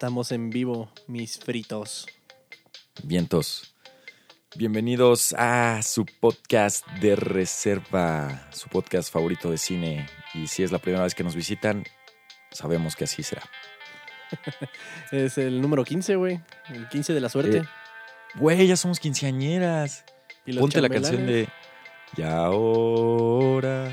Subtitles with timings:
[0.00, 2.06] Estamos en vivo, mis fritos.
[3.02, 3.74] Vientos.
[4.56, 10.06] Bienvenidos a su podcast de reserva, su podcast favorito de cine.
[10.32, 11.84] Y si es la primera vez que nos visitan,
[12.50, 13.42] sabemos que así será.
[15.12, 16.40] es el número 15, güey.
[16.70, 17.58] El 15 de la suerte.
[17.58, 17.64] Eh,
[18.36, 20.06] güey, ya somos quinceañeras.
[20.46, 21.46] ¿Y Ponte la canción de
[22.16, 23.92] Y ahora.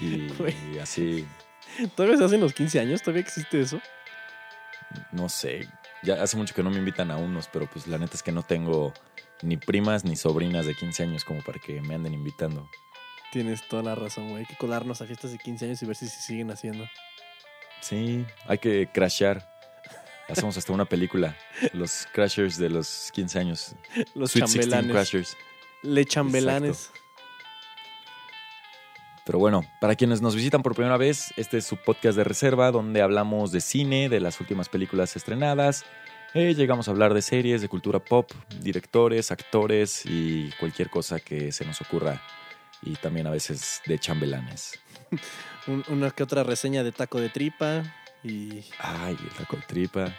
[0.00, 1.26] Y, así.
[1.96, 3.02] ¿Todavía se hacen los 15 años?
[3.02, 3.80] ¿Todavía existe eso?
[5.12, 5.68] No sé.
[6.02, 8.32] Ya hace mucho que no me invitan a unos, pero pues la neta es que
[8.32, 8.92] no tengo
[9.42, 12.68] ni primas ni sobrinas de 15 años como para que me anden invitando.
[13.32, 14.40] Tienes toda la razón, güey.
[14.40, 16.88] Hay que colarnos a fiestas de 15 años y ver si se siguen haciendo.
[17.80, 19.48] Sí, hay que crashear.
[20.28, 21.36] Hacemos hasta una película.
[21.72, 23.74] Los crashers de los 15 años.
[24.14, 24.92] Los chambelanes.
[24.92, 25.36] crashers.
[25.82, 26.90] Le chambelanes.
[29.30, 32.72] Pero bueno, para quienes nos visitan por primera vez, este es su podcast de reserva
[32.72, 35.84] donde hablamos de cine, de las últimas películas estrenadas.
[36.34, 38.28] Eh, llegamos a hablar de series, de cultura pop,
[38.60, 42.20] directores, actores y cualquier cosa que se nos ocurra.
[42.82, 44.80] Y también a veces de chambelanes.
[45.88, 47.84] una que otra reseña de taco de tripa
[48.24, 48.64] y...
[48.80, 50.12] Ay, el taco de tripa.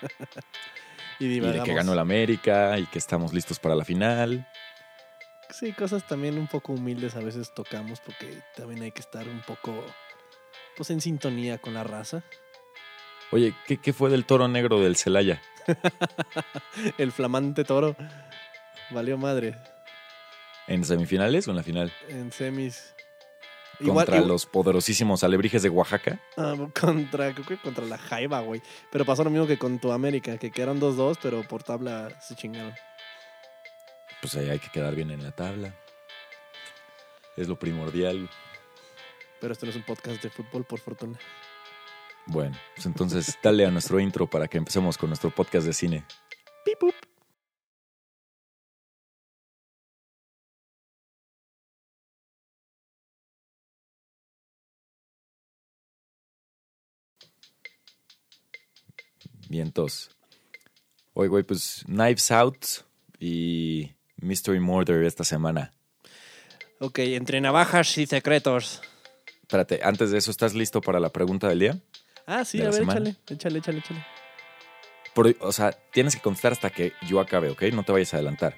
[1.19, 4.47] y, de que ganó el América y que estamos listos para la final.
[5.51, 9.41] Sí, cosas también un poco humildes a veces tocamos porque también hay que estar un
[9.41, 9.83] poco
[10.75, 12.23] pues en sintonía con la raza.
[13.31, 15.41] Oye, ¿qué, qué fue del toro negro del Celaya?
[16.97, 17.95] el flamante toro.
[18.89, 19.55] Valió madre.
[20.67, 21.91] ¿En semifinales o en la final?
[22.09, 22.93] En semis.
[23.85, 26.19] ¿Contra los poderosísimos alebrijes de Oaxaca?
[26.37, 28.61] Ah, contra, contra la Jaiba, güey.
[28.91, 32.35] Pero pasó lo mismo que con tu América, que quedaron 2-2, pero por tabla se
[32.35, 32.73] chingaron.
[34.21, 35.75] Pues ahí hay que quedar bien en la tabla.
[37.35, 38.29] Es lo primordial.
[39.39, 41.17] Pero esto no es un podcast de fútbol, por fortuna.
[42.27, 46.05] Bueno, pues entonces dale a nuestro intro para que empecemos con nuestro podcast de cine.
[46.63, 46.93] Pipup.
[59.49, 60.15] Vientos.
[61.13, 62.65] Oye, güey, pues Knives Out
[63.19, 65.71] y Mystery Murder esta semana.
[66.79, 68.81] Ok, entre navajas y secretos.
[69.41, 71.77] Espérate, antes de eso, ¿estás listo para la pregunta del día?
[72.25, 74.05] Ah, sí, a ver, échale, échale, échale, échale.
[75.39, 77.63] o sea, tienes que contestar hasta que yo acabe, ¿ok?
[77.73, 78.55] No te vayas a adelantar.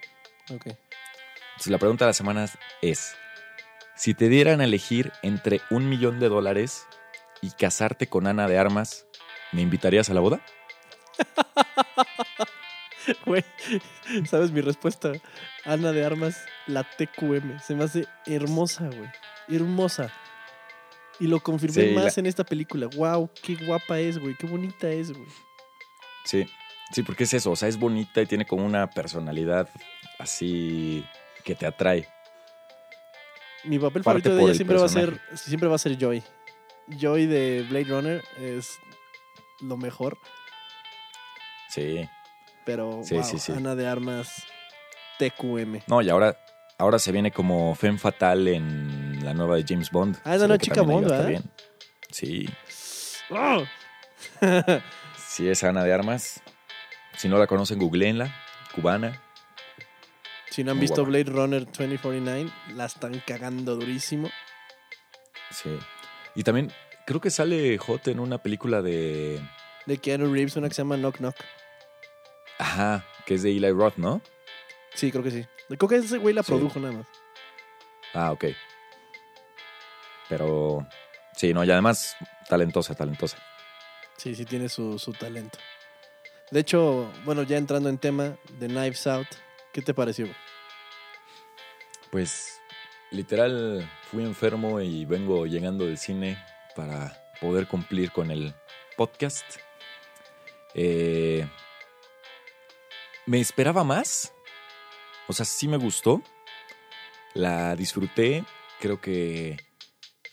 [0.53, 0.67] Ok.
[0.67, 2.47] Entonces, la pregunta de la semana
[2.81, 3.15] es,
[3.95, 6.87] si te dieran a elegir entre un millón de dólares
[7.41, 9.05] y casarte con Ana de Armas,
[9.51, 10.41] ¿me invitarías a la boda?
[13.25, 13.43] Güey,
[14.29, 15.11] ¿sabes mi respuesta?
[15.65, 17.59] Ana de Armas, la TQM.
[17.59, 19.09] Se me hace hermosa, güey.
[19.49, 20.11] Hermosa.
[21.19, 22.87] Y lo confirmé más en esta película.
[22.95, 23.29] ¡Wow!
[23.41, 24.35] ¡Qué guapa es, güey!
[24.35, 25.27] ¡Qué bonita es, güey!
[26.25, 26.45] Sí,
[26.91, 27.51] sí, porque es eso.
[27.51, 29.69] O sea, es bonita y tiene como una personalidad
[30.17, 31.05] así
[31.43, 32.07] que te atrae.
[33.65, 36.23] Mi papel favorito de ella siempre va, a ser, siempre va a ser Joy.
[36.99, 38.79] Joy de Blade Runner es
[39.61, 40.17] lo mejor.
[41.69, 42.09] Sí.
[42.65, 43.01] Pero
[43.55, 44.43] Ana de Armas
[45.19, 45.81] TQM.
[45.87, 46.37] No, y ahora,
[46.77, 50.17] ahora se viene como Femme Fatal en la nueva de James Bond.
[50.23, 51.41] Ah, es una chica Bond, ¿verdad?
[52.11, 52.47] Sí.
[53.29, 53.63] ¡Oh!
[55.27, 56.41] sí, es Ana de Armas.
[57.17, 58.33] Si no la conocen, googleenla.
[58.73, 59.21] Cubana.
[60.49, 64.29] Si no han visto Blade Runner 2049, la están cagando durísimo.
[65.49, 65.79] Sí.
[66.35, 66.71] Y también
[67.05, 69.41] creo que sale Hot en una película de...
[69.85, 71.35] De Keanu Reeves, una que se llama Knock Knock.
[72.73, 74.19] Ajá, que es de Eli Roth, ¿no?
[74.95, 75.45] Sí, creo que sí.
[75.67, 77.07] Creo que ese güey la produjo nada más.
[78.15, 78.45] Ah, ok.
[80.27, 80.87] Pero
[81.35, 82.15] sí, no, y además
[82.49, 83.37] talentosa, talentosa.
[84.17, 85.59] Sí, sí tiene su, su talento.
[86.49, 89.27] De hecho, bueno, ya entrando en tema de Knives Out,
[89.71, 90.27] ¿qué te pareció?
[92.11, 92.59] Pues
[93.11, 96.43] literal fui enfermo y vengo llegando del cine
[96.75, 98.55] para poder cumplir con el
[98.97, 99.45] podcast.
[100.73, 101.47] Eh,
[103.25, 104.33] me esperaba más.
[105.27, 106.21] O sea, sí me gustó.
[107.33, 108.43] La disfruté.
[108.79, 109.57] Creo que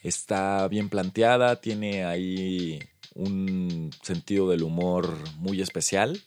[0.02, 1.60] está bien planteada.
[1.60, 2.80] Tiene ahí
[3.14, 6.20] un sentido del humor muy especial.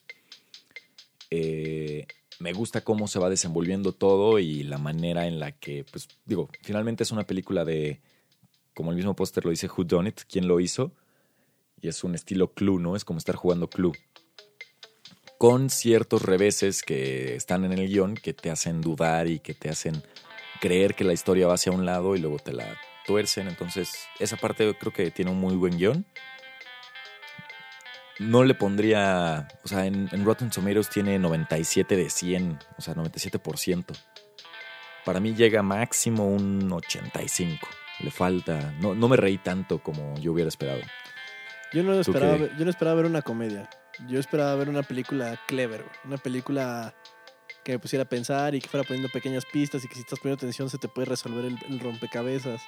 [1.29, 2.07] Eh,
[2.39, 6.49] me gusta cómo se va desenvolviendo todo y la manera en la que, pues digo,
[6.61, 8.01] finalmente es una película de,
[8.73, 10.93] como el mismo póster lo dice, Who Done It, quién lo hizo.
[11.81, 12.95] Y es un estilo Clue, ¿no?
[12.95, 13.93] Es como estar jugando Clue
[15.43, 19.69] con ciertos reveses que están en el guion que te hacen dudar y que te
[19.69, 20.01] hacen
[20.61, 23.49] creer que la historia va hacia un lado y luego te la tuercen.
[23.49, 23.91] Entonces,
[24.21, 26.05] esa parte creo que tiene un muy buen guion.
[28.19, 33.83] no le pondría, o sea, en, Rotten Tomatoes tiene 97 de 100, o sea, 97%.
[35.03, 37.67] Para mí llega máximo un 85.
[37.99, 40.79] Le falta, no, no me reí tanto como yo hubiera esperado.
[41.73, 43.69] Yo no esperaba, yo no esperaba ver una comedia.
[44.07, 46.93] Yo esperaba ver una película clever, una película
[47.63, 50.19] que me pusiera a pensar y que fuera poniendo pequeñas pistas y que si estás
[50.19, 52.61] poniendo atención se te puede resolver el, rompecabezas.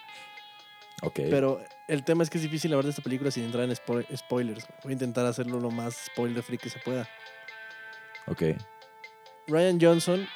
[1.02, 1.16] Ok.
[1.30, 4.68] Pero el tema es que es difícil hablar de esta película sin entrar en spoilers.
[4.84, 7.10] Voy a intentar hacerlo lo más spoiler free que se pueda.
[8.28, 8.44] Ok.
[9.48, 10.28] Ryan Johnson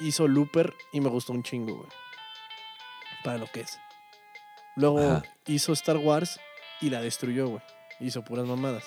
[0.00, 1.88] hizo Looper y me gustó un chingo, güey.
[3.22, 3.80] Para lo que es.
[4.76, 6.38] Luego hizo Star Wars
[6.80, 7.62] y la destruyó, güey.
[8.00, 8.84] Hizo puras mamadas.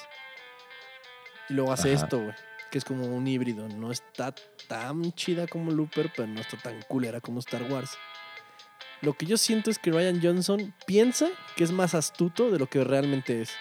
[1.49, 2.35] Y luego hace esto, güey
[2.69, 3.67] que es como un híbrido.
[3.69, 4.33] No está
[4.67, 7.97] tan chida como Looper, pero no está tan culera como Star Wars.
[9.01, 12.67] Lo que yo siento es que Ryan Johnson piensa que es más astuto de lo
[12.67, 13.51] que realmente es.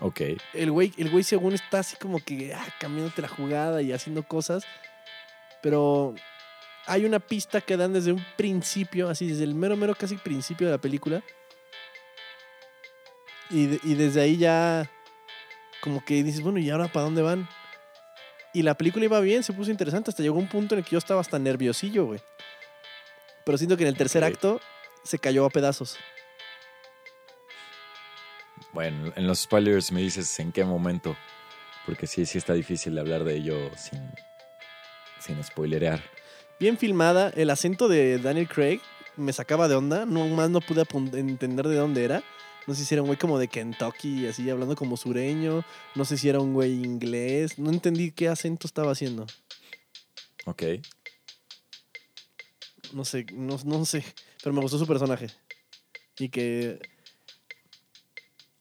[0.00, 0.20] Ok.
[0.54, 4.22] El güey, el güey según está así como que ah, cambiándote la jugada y haciendo
[4.26, 4.64] cosas.
[5.62, 6.14] Pero
[6.86, 10.66] hay una pista que dan desde un principio, así desde el mero, mero casi principio
[10.66, 11.22] de la película.
[13.50, 14.90] Y, y desde ahí ya
[15.84, 17.46] como que dices, bueno, ¿y ahora para dónde van?
[18.54, 20.92] Y la película iba bien, se puso interesante, hasta llegó un punto en el que
[20.92, 22.20] yo estaba hasta nerviosillo, güey.
[23.44, 24.62] Pero siento que en el tercer acto
[25.02, 25.98] se cayó a pedazos.
[28.72, 31.14] Bueno, en los spoilers me dices en qué momento,
[31.84, 34.10] porque sí, sí está difícil hablar de ello sin,
[35.20, 36.00] sin spoilerear.
[36.58, 38.80] Bien filmada, el acento de Daniel Craig
[39.16, 42.22] me sacaba de onda, no más no pude entender de dónde era.
[42.66, 45.64] No sé si era un güey como de Kentucky, así hablando como sureño.
[45.94, 47.58] No sé si era un güey inglés.
[47.58, 49.26] No entendí qué acento estaba haciendo.
[50.46, 50.62] Ok.
[52.94, 54.04] No sé, no, no sé.
[54.42, 55.28] Pero me gustó su personaje.
[56.18, 56.80] Y que.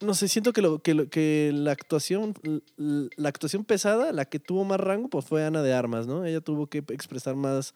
[0.01, 2.33] No sé, siento que, lo, que, que la actuación.
[2.75, 6.25] La actuación pesada, la que tuvo más rango, pues fue Ana de Armas, ¿no?
[6.25, 7.73] Ella tuvo que expresar más.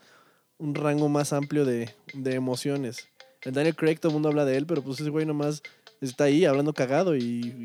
[0.57, 3.07] Un rango más amplio de, de emociones.
[3.43, 5.61] El Daniel Craig, todo el mundo habla de él, pero pues ese güey nomás
[6.01, 7.63] está ahí hablando cagado y,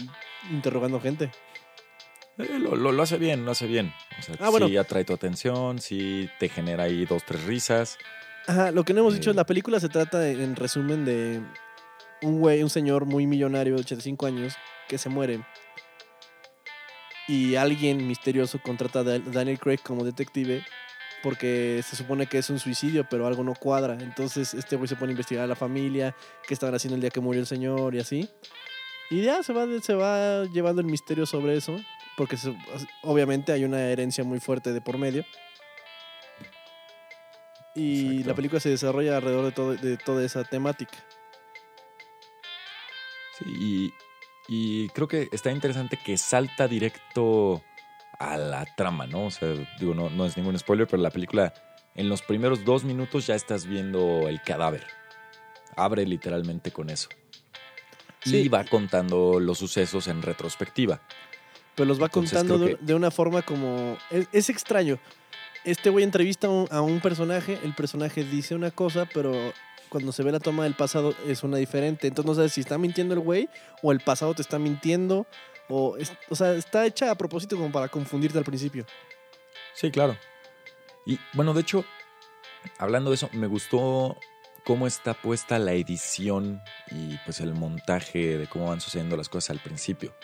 [0.50, 1.31] interrogando gente.
[2.38, 3.93] Eh, lo, hace bien, lo hace bien.
[4.19, 7.99] O sea, ah, sí atrae tu atención, sí te genera ahí dos, tres risas.
[8.46, 9.38] Ajá, lo que no hemos dicho en eh.
[9.38, 11.43] la película se trata, en resumen, de
[12.23, 14.55] un güey, un señor muy millonario de 85 años
[14.88, 15.44] que se muere.
[17.28, 20.64] Y alguien misterioso contrata a Daniel Craig como detective
[21.22, 23.94] porque se supone que es un suicidio, pero algo no cuadra.
[24.00, 26.14] Entonces este güey se pone a investigar a la familia,
[26.46, 28.28] qué estaban haciendo el día que murió el señor y así.
[29.10, 31.78] Y ya se va, se va llevando el misterio sobre eso,
[32.16, 32.36] porque
[33.02, 35.24] obviamente hay una herencia muy fuerte de por medio.
[37.75, 40.98] Y la película se desarrolla alrededor de, todo, de toda esa temática.
[43.38, 43.92] Sí,
[44.48, 47.62] y creo que está interesante que salta directo
[48.22, 49.26] a la trama, ¿no?
[49.26, 49.48] O sea,
[49.78, 51.52] digo, no, no es ningún spoiler, pero la película,
[51.94, 54.86] en los primeros dos minutos ya estás viendo el cadáver.
[55.76, 57.08] Abre literalmente con eso.
[58.24, 58.36] Sí.
[58.36, 61.00] Y va contando los sucesos en retrospectiva.
[61.74, 63.96] Pero los va contando de, una forma como...
[64.10, 64.98] Es, extraño.
[65.64, 69.32] Este güey entrevista a un personaje, el personaje dice una cosa, pero
[69.88, 72.06] cuando se ve la toma del pasado es una diferente.
[72.06, 73.48] Entonces no sabes si está mintiendo el güey
[73.82, 75.26] o el pasado te está mintiendo
[75.72, 78.84] o, sea, está hecha a propósito como para confundirte al principio.
[79.75, 80.16] Sí, claro.
[81.06, 81.85] Y bueno, de hecho,
[82.78, 84.16] hablando de eso, me gustó
[84.64, 89.50] cómo está puesta la edición y pues el montaje de cómo van sucediendo las cosas
[89.50, 90.14] al principio.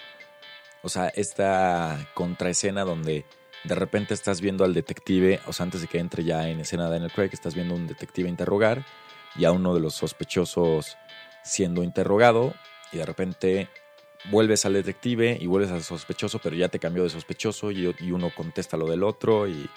[0.82, 3.24] O sea, esta contraescena donde
[3.64, 6.88] de repente estás viendo al detective, o sea, antes de que entre ya en escena
[6.88, 8.84] Daniel Craig, estás viendo a un detective interrogar
[9.34, 10.96] y a uno de los sospechosos
[11.42, 12.54] siendo interrogado
[12.92, 13.68] y de repente
[14.30, 18.30] vuelves al detective y vuelves al sospechoso, pero ya te cambió de sospechoso y, uno
[18.34, 19.68] contesta lo del otro y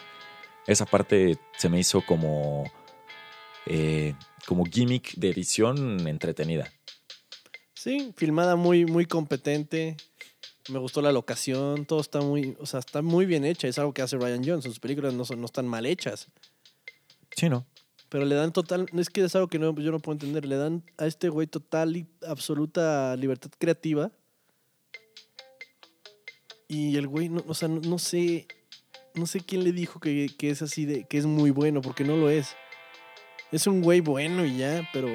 [0.68, 2.72] esa parte se me hizo como,
[3.66, 4.14] eh,
[4.46, 6.72] como gimmick de edición entretenida.
[7.74, 9.98] Sí, filmada muy, muy competente.
[10.70, 13.68] Me gustó la locación, todo está muy, o sea, está muy bien hecha.
[13.68, 14.66] Es algo que hace Ryan Jones.
[14.66, 16.28] Sus películas no, son, no están mal hechas.
[17.36, 17.66] Sí, ¿no?
[18.10, 20.58] Pero le dan total, es que es algo que no, yo no puedo entender, le
[20.58, 24.12] dan a este güey total y absoluta libertad creativa
[26.72, 28.48] y el güey, no, o sea, no, sé,
[29.14, 32.16] no sé quién le dijo que, es así, de, que es muy bueno, porque no
[32.16, 32.56] lo es.
[33.52, 35.10] Es un güey bueno y ya, pero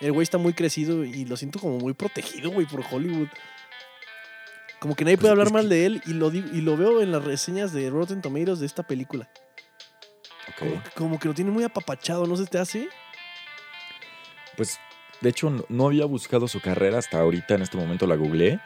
[0.00, 3.28] el güey está muy crecido y lo siento como muy protegido, güey, por Hollywood.
[4.80, 7.12] Como que nadie puede pues hablar mal de él y lo, y lo veo en
[7.12, 9.30] las reseñas de Rotten Tomatoes de esta película.
[10.58, 12.88] Como, que, como, que, lo tiene muy apapachado, ¿no se te hace?
[14.56, 14.76] Pues,
[15.20, 18.60] de hecho, no había buscado su carrera hasta ahorita, en este momento la googleé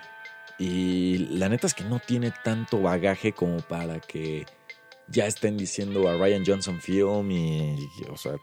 [0.58, 4.46] Y la neta es que no tiene tanto bagaje como para que
[5.08, 8.36] ya estén diciendo a Ryan Johnson Film y, o sea,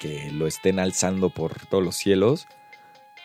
[0.00, 2.46] que lo estén alzando por todos los cielos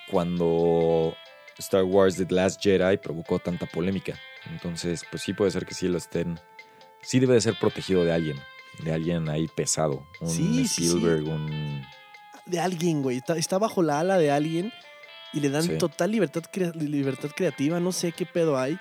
[0.10, 1.16] cuando
[1.58, 4.18] Star Wars The Last Jedi provocó tanta polémica.
[4.50, 6.40] Entonces, pues sí puede ser que sí lo estén.
[7.01, 8.38] Sí debe de ser protegido de alguien.
[8.84, 10.06] De alguien ahí pesado.
[10.20, 10.88] Un Sí, sí, sí.
[10.88, 11.84] Spielberg, un.
[12.46, 13.18] De alguien, güey.
[13.18, 14.72] Está, está bajo la ala de alguien
[15.34, 15.78] y le dan Sí.
[15.78, 17.80] total libertad, crea- libertad creativa.
[17.80, 18.78] No sé qué pedo hay.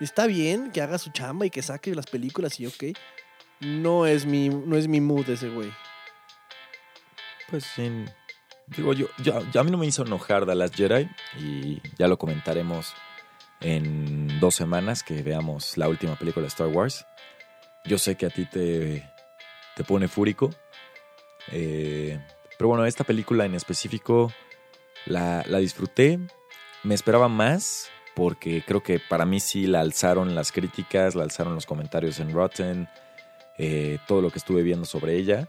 [0.00, 2.84] Está bien que haga su chamba y que saque las películas y ok.
[3.60, 5.72] No es mi, no es mi mood ese güey.
[7.50, 7.90] Pues sí.
[8.68, 11.08] Digo, yo, yo- yo- a mí no me hizo enojar The Last Jedi.
[11.38, 12.94] Y ya lo comentaremos
[13.60, 17.06] en dos semanas que veamos la última película de Star Wars.
[17.84, 19.10] Yo sé que a ti te,
[19.74, 20.50] te pone fúrico.
[21.50, 22.20] Eh,
[22.58, 24.30] pero bueno, esta película en específico
[25.08, 26.18] la, la disfruté.
[26.84, 31.54] Me esperaba más porque creo que para mí sí la alzaron las críticas, la alzaron
[31.54, 32.88] los comentarios en Rotten,
[33.58, 35.48] eh, todo lo que estuve viendo sobre ella.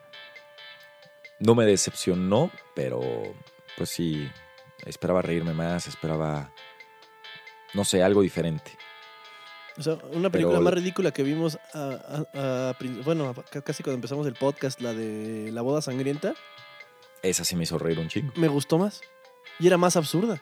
[1.40, 3.00] No me decepcionó, pero
[3.78, 4.30] pues sí,
[4.86, 6.52] esperaba reírme más, esperaba,
[7.74, 8.72] no sé, algo diferente.
[9.78, 13.82] O sea, una película Pero- más ridícula que vimos a- a- a prin- bueno, casi
[13.82, 16.34] cuando empezamos el podcast, la de La boda sangrienta,
[17.24, 18.34] Esa sí me hizo reír un chingo.
[18.36, 19.02] me gustó más.
[19.60, 20.42] Y era más absurda.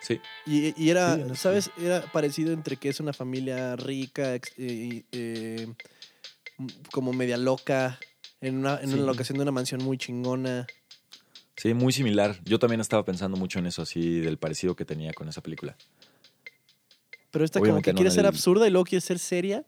[0.00, 1.36] Sí, Y, y era, Sí, sí.
[1.36, 1.70] ¿sabes?
[1.78, 5.66] Era parecido entre que es una familia rica, eh, eh,
[6.90, 8.00] como media loca,
[8.40, 8.94] en una, en Sí.
[8.94, 10.66] una locación de una mansión muy chingona.
[11.56, 12.40] sí, muy similar.
[12.44, 15.76] Yo también estaba pensando mucho en eso, así, del parecido que tenía con esa película.
[17.30, 19.64] Pero esta como que no quiere ser el- absurda y luego quiere ser seria.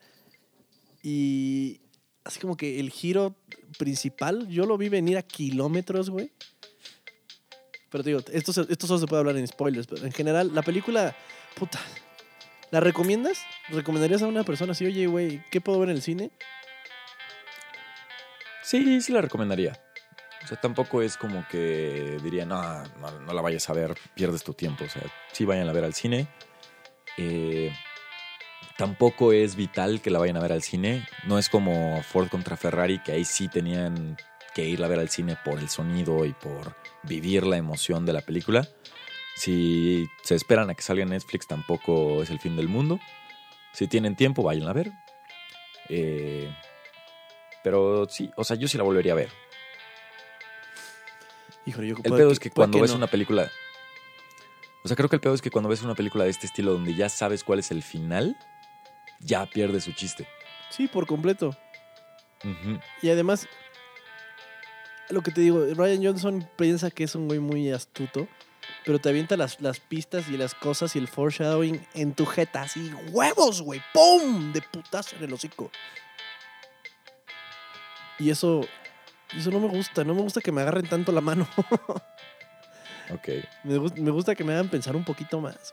[1.04, 1.80] Y
[2.24, 3.36] así como que el giro
[3.78, 6.32] principal, yo lo vi venir a kilómetros, güey.
[7.94, 9.86] Pero te digo, esto, esto solo se puede hablar en spoilers.
[9.86, 11.14] Pero en general, la película,
[11.54, 11.78] puta,
[12.72, 13.38] ¿la recomiendas?
[13.68, 16.32] ¿Recomendarías a una persona así, oye, güey, ¿qué puedo ver en el cine?
[18.64, 19.80] Sí, sí la recomendaría.
[20.42, 24.42] O sea, tampoco es como que diría, no, no, no la vayas a ver, pierdes
[24.42, 24.86] tu tiempo.
[24.86, 26.26] O sea, sí vayan a ver al cine.
[27.16, 27.72] Eh,
[28.76, 31.06] tampoco es vital que la vayan a ver al cine.
[31.28, 34.16] No es como Ford contra Ferrari, que ahí sí tenían
[34.52, 36.74] que ir a ver al cine por el sonido y por
[37.06, 38.68] vivir la emoción de la película.
[39.36, 43.00] Si se esperan a que salga en Netflix, tampoco es el fin del mundo.
[43.72, 44.92] Si tienen tiempo, vayan a ver.
[45.88, 46.52] Eh,
[47.62, 49.30] pero sí, o sea, yo sí la volvería a ver.
[51.66, 52.98] Híjole, yo El pedo es que cuando ves no.
[52.98, 53.50] una película.
[54.84, 56.72] O sea, creo que el pedo es que cuando ves una película de este estilo
[56.72, 58.36] donde ya sabes cuál es el final,
[59.18, 60.28] ya pierde su chiste.
[60.70, 61.56] Sí, por completo.
[63.00, 63.48] Y además,
[65.14, 68.28] lo que te digo, Ryan Johnson piensa que es un güey muy astuto,
[68.84, 72.62] pero te avienta las, las pistas y las cosas y el foreshadowing en tu jeta,
[72.62, 74.52] así, huevos, güey, ¡pum!
[74.52, 75.70] De putazo en el hocico.
[78.18, 78.60] Y eso,
[79.36, 81.48] eso no me gusta, no me gusta que me agarren tanto la mano.
[83.10, 83.28] Ok.
[83.64, 85.72] me, gus- me gusta que me hagan pensar un poquito más.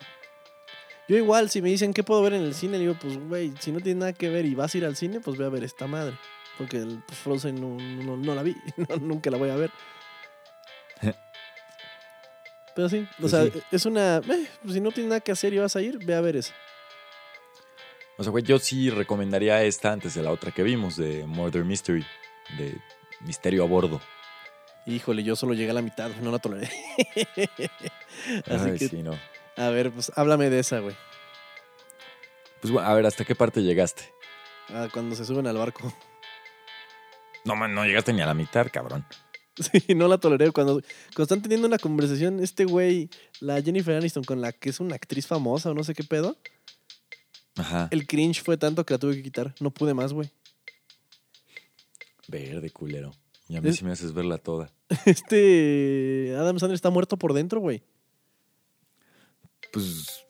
[1.07, 3.71] Yo igual, si me dicen qué puedo ver en el cine, digo, pues, güey, si
[3.71, 5.63] no tiene nada que ver y vas a ir al cine, pues ve a ver
[5.63, 6.17] esta madre.
[6.57, 9.71] Porque el Frozen no, no- no la vi, no, nunca la voy a ver.
[12.75, 13.51] Pero sí, o Pues sea, sí.
[13.71, 14.17] es una...
[14.17, 14.21] eh,
[14.61, 16.53] pues, si no tienes nada que hacer y vas a ir, ve a ver esa.
[18.17, 21.65] O sea, güey, yo sí recomendaría esta antes de la otra que vimos, de Murder
[21.65, 22.05] Mystery,
[22.57, 22.77] de
[23.21, 23.99] Misterio a Bordo.
[24.85, 26.69] Híjole, yo solo llegué a la mitad, no la toleré.
[28.47, 29.17] Así Ay, que, sí, no.
[29.57, 30.95] a ver, pues háblame de esa, güey.
[32.61, 34.13] Pues bueno, a ver, ¿hasta qué parte llegaste?
[34.69, 35.91] Ah, cuando se suben al barco.
[37.45, 39.05] No, man, no llegaste ni a la mitad, cabrón.
[39.59, 40.49] Sí, no la toleré.
[40.51, 40.75] Cuando,
[41.13, 43.09] cuando están teniendo una conversación, este güey,
[43.41, 46.37] la Jennifer Aniston, con la que es una actriz famosa o no sé qué pedo,
[47.57, 47.89] Ajá.
[47.91, 49.53] el cringe fue tanto que la tuve que quitar.
[49.59, 50.31] No pude más, güey.
[52.29, 53.11] Verde, culero.
[53.49, 54.71] Y a mí Es- sí me haces verla toda.
[55.05, 57.83] Este Adam Sandler está muerto por dentro, güey.
[59.73, 60.23] Pues,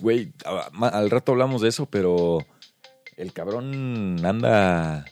[0.00, 0.32] güey,
[0.80, 2.38] al rato hablamos de eso, pero
[3.16, 5.04] el cabrón anda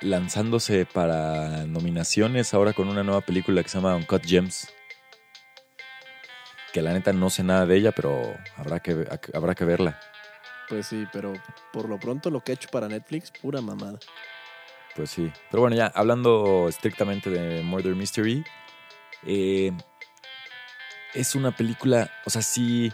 [0.00, 4.68] lanzándose para nominaciones ahora con una nueva película que se llama Uncut Gems.
[6.72, 9.98] Que la neta no sé nada de ella, pero habrá que, habrá que verla.
[10.68, 11.32] Pues sí, pero
[11.72, 13.98] por lo pronto lo que ha hecho para Netflix, pura mamada.
[14.94, 15.32] Pues sí.
[15.50, 18.44] Pero bueno, ya hablando estrictamente de Murder Mystery,
[19.24, 19.72] eh,
[21.14, 22.92] es una película, o sea, si,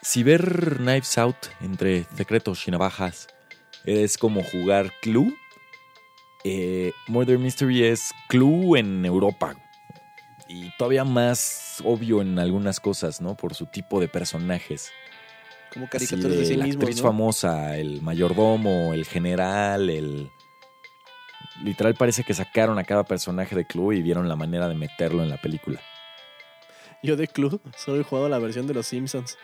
[0.00, 3.26] si ver Knives Out entre secretos y navajas
[3.84, 5.34] es como jugar Clue,
[6.44, 9.56] eh, Murder Mystery es Clue en Europa.
[10.48, 13.36] Y todavía más obvio en algunas cosas, ¿no?
[13.36, 14.90] Por su tipo de personajes.
[15.72, 17.08] Como caricaturas de sí la mismos, actriz ¿no?
[17.08, 20.30] famosa, el mayordomo, el general, el...
[21.64, 25.22] Literal parece que sacaron a cada personaje de Clue y vieron la manera de meterlo
[25.22, 25.80] en la película.
[27.02, 29.36] Yo de club solo he jugado la versión de los Simpsons.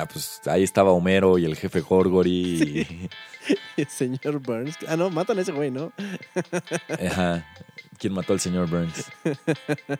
[0.00, 2.30] Ah, pues ahí estaba Homero y el jefe Gorgory.
[3.48, 4.76] y- El señor Burns.
[4.86, 5.92] Ah, no, matan a ese güey, ¿no?
[6.88, 7.46] Ajá.
[7.98, 9.10] ¿Quién mató al señor Burns?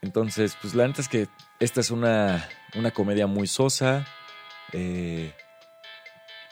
[0.00, 1.28] Entonces, pues la neta es que
[1.58, 4.06] esta es una, una comedia muy sosa.
[4.72, 5.32] eh,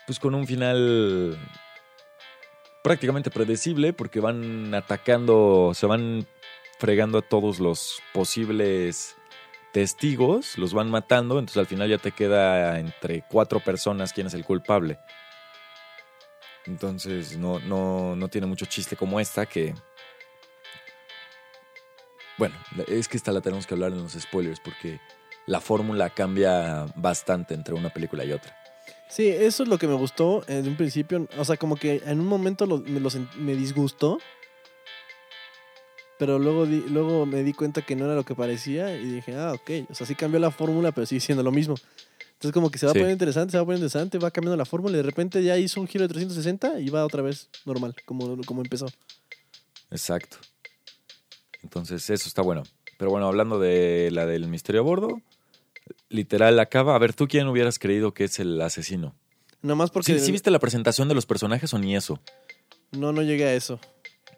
[0.06, 1.36] pues con un final
[2.84, 6.26] prácticamente predecible, porque van atacando, se van
[6.78, 9.16] fregando a todos los posibles
[9.76, 14.32] testigos, los van matando, entonces al final ya te queda entre cuatro personas quién es
[14.32, 14.98] el culpable.
[16.64, 19.74] Entonces no, no, no tiene mucho chiste como esta que...
[22.38, 22.56] Bueno,
[22.88, 24.98] es que esta la tenemos que hablar en los spoilers porque
[25.44, 28.56] la fórmula cambia bastante entre una película y otra.
[29.10, 31.28] Sí, eso es lo que me gustó en un principio.
[31.36, 32.98] O sea, como que en un momento me,
[33.36, 34.20] me disgustó.
[36.18, 39.34] Pero luego, di- luego me di cuenta que no era lo que parecía y dije,
[39.36, 39.90] ah, ok.
[39.90, 41.74] O sea, sí cambió la fórmula, pero sigue siendo lo mismo.
[42.34, 42.98] Entonces como que se va Sí.
[42.98, 45.80] poniendo interesante, se va poniendo interesante, va cambiando la fórmula y de repente ya hizo
[45.80, 48.86] un giro de 360 y va otra vez normal, como, como empezó.
[49.90, 50.36] Exacto.
[51.62, 52.62] Entonces eso está bueno.
[52.98, 55.20] Pero bueno, hablando de la del misterio a bordo,
[56.08, 56.94] literal acaba...
[56.94, 59.14] A ver, ¿tú quién hubieras creído que es el asesino?
[59.62, 62.20] Nomás porque ¿Sí, sí viste la presentación de los personajes o ni eso?
[62.92, 63.80] no, no llegué a eso.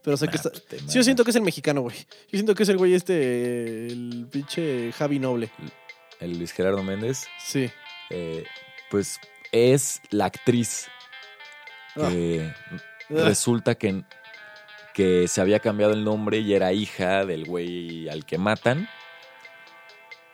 [0.08, 0.48] Pero sé que está...
[0.50, 1.94] pues Sí, yo siento que es el mexicano, güey.
[1.98, 5.50] Yo siento que es el güey este, el pinche Javi Noble.
[6.18, 7.26] El Luis Gerardo Méndez.
[7.44, 7.70] Sí.
[8.08, 8.46] eh,
[8.90, 9.20] pues
[9.52, 10.88] es la actriz
[11.94, 12.76] que Ah.
[13.10, 14.02] resulta que,
[14.94, 18.88] que se había cambiado el nombre y era hija del güey al que matan.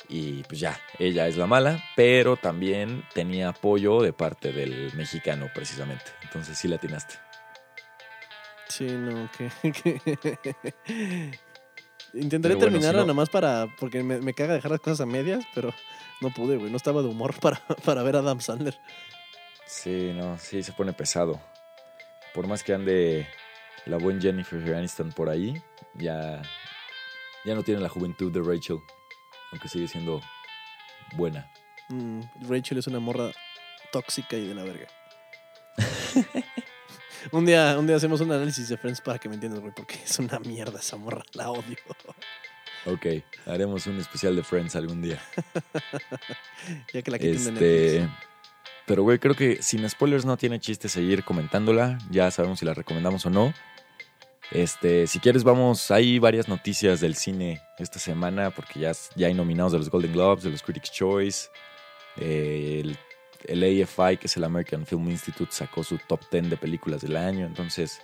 [0.09, 5.49] Y pues ya, ella es la mala, pero también tenía apoyo de parte del mexicano
[5.53, 6.05] precisamente.
[6.23, 7.24] Entonces sí la atinaste.
[8.69, 9.51] Sí, no, que...
[12.15, 13.67] Intentaré bueno, terminarla si no- nomás para...
[13.79, 15.75] Porque me, me caga dejar las cosas a medias, pero
[16.21, 16.71] no pude, güey.
[16.71, 18.79] No estaba de humor para, para ver a Adam Sandler.
[19.67, 21.41] Sí, no, sí se pone pesado.
[22.33, 23.27] Por más que ande
[23.87, 25.61] la buen Jennifer Aniston por ahí,
[25.95, 26.43] ya,
[27.45, 28.79] ya no tiene la juventud de Rachel,
[29.53, 30.21] aunque sigue siendo
[31.17, 31.51] buena.
[31.91, 33.31] Mm, Rachel es una morra
[33.93, 34.87] tóxica y de la verga.
[37.33, 39.97] un, día, un día hacemos un análisis de Friends para que me entiendas, güey, porque
[40.05, 41.23] es una mierda esa morra.
[41.33, 41.77] La odio.
[42.87, 43.07] Ok,
[43.47, 45.21] haremos un especial de Friends algún día.
[46.93, 48.09] ya que la quiten de Este,
[48.87, 51.99] pero güey, creo que sin spoilers no tiene chiste seguir comentándola.
[52.11, 53.55] Ya sabemos si la recomendamos o no.
[54.51, 59.35] Este, si quieres vamos, hay varias noticias del cine esta semana porque ya, ya hay
[59.35, 61.49] nominados de los Golden Globes, de los Critics' Choice.
[62.19, 62.99] Eh, el,
[63.49, 67.17] el AFI, que es el American Film Institute, sacó su top 10 de películas del
[67.17, 67.47] año.
[67.47, 68.01] Entonces,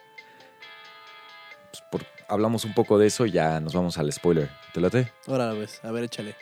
[1.71, 4.51] pues, por- hablamos un poco de eso y ya nos vamos al spoiler.
[4.73, 5.13] ¿Te late?
[5.27, 6.37] Ahora, pues, a ver, échale.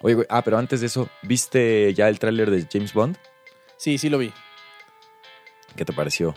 [0.00, 3.16] Oye, güey, ah, pero antes de eso, ¿viste ya el tráiler de James Bond?
[3.76, 4.32] Sí, sí lo vi.
[5.76, 6.34] ¿Qué te pareció?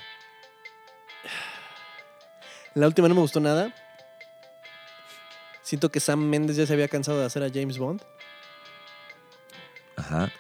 [2.74, 3.74] La última no me gustó nada.
[5.62, 8.04] Siento que Sam Mendes ya se había cansado de hacer a James Bond.
[9.96, 10.32] Ajá.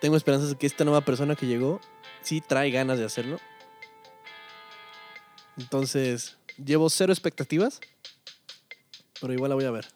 [0.00, 1.80] Tengo esperanzas de que esta nueva persona que llegó
[2.22, 3.38] sí trae ganas de hacerlo.
[5.58, 7.80] Entonces, llevo cero expectativas,
[9.20, 9.86] pero igual la voy a ver.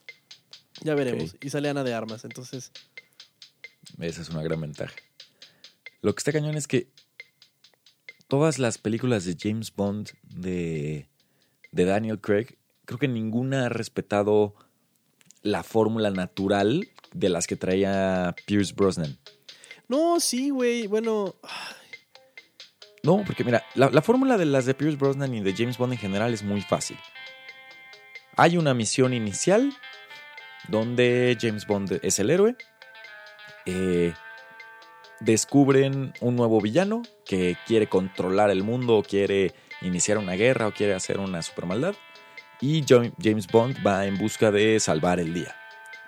[0.82, 1.36] Ya veremos.
[1.40, 2.70] Y sale Ana de Armas, entonces.
[3.98, 4.94] Esa es una gran ventaja.
[6.02, 6.88] Lo que está cañón es que
[8.28, 11.08] todas las películas de James Bond de,
[11.72, 14.54] de Daniel Craig, creo que ninguna ha respetado
[15.40, 19.18] la fórmula natural de las que traía Pierce Brosnan.
[19.88, 20.86] No, sí, güey.
[20.86, 21.34] Bueno,
[23.02, 25.92] No, porque mira, la, la fórmula de las de Pierce Brosnan y de James Bond
[25.92, 26.98] en general es muy fácil.
[28.36, 29.72] Hay una misión inicial
[30.68, 32.56] donde James Bond es el héroe.
[33.66, 34.12] Eh,
[35.20, 40.72] descubren un nuevo villano que quiere controlar el mundo, o quiere iniciar una guerra o
[40.72, 41.94] quiere hacer una supermaldad.
[42.60, 45.54] Y James Bond va en busca de salvar el día.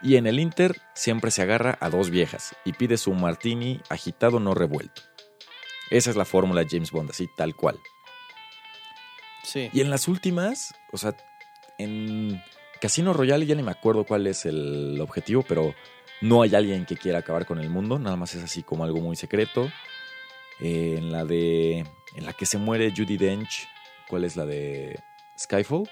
[0.03, 4.41] Y en el Inter siempre se agarra a dos viejas y pide su martini agitado
[4.41, 5.03] no revuelto.
[5.91, 7.79] Esa es la fórmula de James Bond, así tal cual.
[9.43, 9.71] sí.
[9.73, 11.17] Y en las últimas, o sea,
[11.79, 12.43] en
[12.81, 15.75] Casino Royale ya ni me acuerdo cuál es el objetivo, pero
[16.21, 19.01] no hay alguien que quiera acabar con el mundo, nada más es así como algo
[19.01, 19.71] muy secreto.
[20.61, 21.85] Eh, en la de.
[22.15, 23.69] En la que se muere Judy Dench,
[24.09, 24.99] ¿cuál es la de
[25.39, 25.89] Skyfall?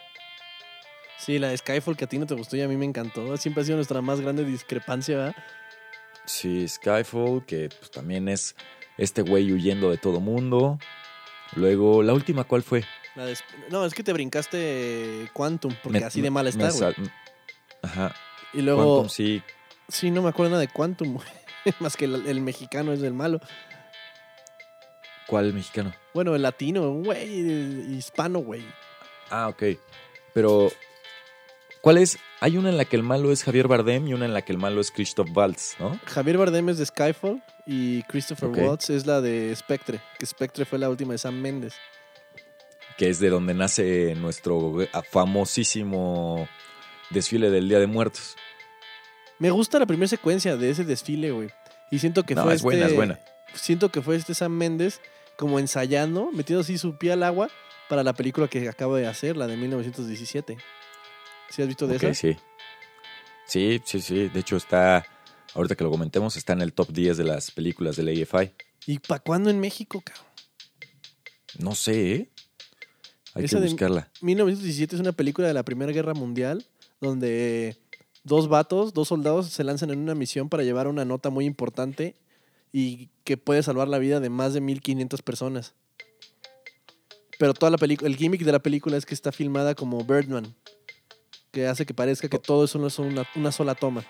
[1.18, 3.36] Sí, la de Skyfall que a ti no te gustó y a mí me encantó.
[3.36, 5.36] Siempre ha sido nuestra más grande discrepancia, ¿verdad?
[6.26, 8.56] Sí, Skyfall, que pues, también es
[8.98, 10.78] este güey huyendo de todo mundo.
[11.54, 12.84] Luego, ¿la última cuál fue?
[13.14, 13.36] La de-
[13.70, 16.94] no, es que te brincaste Quantum, porque Me- así de mal está, güey.
[17.82, 18.14] Ajá.
[18.52, 19.42] Y luego, Quantum, sí.
[19.88, 21.28] sí, no me acuerdo nada de Quantum, güey.
[21.80, 23.40] Más que el, el mexicano es el malo.
[25.26, 25.92] ¿Cuál mexicano?
[26.12, 28.64] Bueno, el latino, güey, hispano, güey.
[29.30, 29.62] Ah, ok.
[30.34, 30.70] Pero,
[31.84, 32.18] ¿cuál es?
[32.40, 34.52] Hay una en la que el malo es Javier Bardem y una en la que
[34.52, 36.00] el malo es Christoph Waltz, ¿no?
[36.06, 38.56] Javier Bardem es de Skyfall y Christopher Ok.
[38.58, 41.74] Waltz es la de Spectre, que Spectre fue la última de Sam Mendes.
[42.96, 44.76] Que es de donde nace nuestro
[45.10, 46.48] famosísimo
[47.10, 48.34] desfile del Día de Muertos.
[49.38, 51.50] Me gusta la primera secuencia de ese desfile, güey.
[51.90, 53.20] Y siento que No, fue es buena, este- es buena.
[53.54, 55.00] Siento que fue este Sam Mendes
[55.36, 57.50] como ensayando, metiendo así su pie al agua
[57.88, 60.56] para la película que acabo de hacer, la de 1917.
[61.54, 62.14] ¿Sí has visto de Ok, esa?
[62.14, 62.36] sí.
[63.46, 64.28] Sí, sí, sí.
[64.28, 65.04] De hecho, está,
[65.54, 68.52] ahorita que lo comentemos, está en el top 10 de las películas del AFI.
[68.86, 70.24] ¿Y para cuándo en México, cabrón?
[71.58, 72.30] No sé, ¿eh?
[73.34, 74.10] Hay Esa que de- buscarla.
[74.20, 76.64] 1917 es una película de la Primera Guerra Mundial
[77.00, 77.76] donde
[78.24, 82.14] dos vatos, dos soldados se lanzan en una misión para llevar una nota muy importante
[82.72, 85.74] y que puede salvar la vida de más de 1500 personas.
[87.38, 90.54] Pero toda la película, el gimmick de la película es que está filmada como Birdman,
[91.54, 94.04] que hace que parezca que todo es una, una- una sola toma.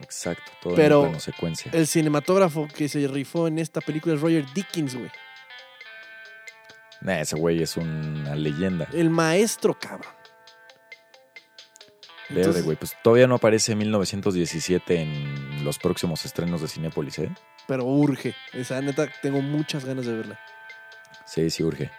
[0.00, 1.70] Exacto, todo Pero- en secuencia.
[1.74, 5.10] El cinematógrafo que se rifó en esta película es Roger Dickens, güey.
[7.02, 8.88] Nah, ese güey es una leyenda.
[8.92, 10.12] El maestro, cabrón.
[12.28, 12.76] Verde, güey.
[12.76, 17.30] Pues todavía no aparece 1917 en los próximos estrenos de Cinépolis, ¿eh?
[17.68, 18.34] Pero urge.
[18.52, 20.40] Esa neta, tengo muchas ganas de verla.
[21.24, 21.90] Sí, sí, urge.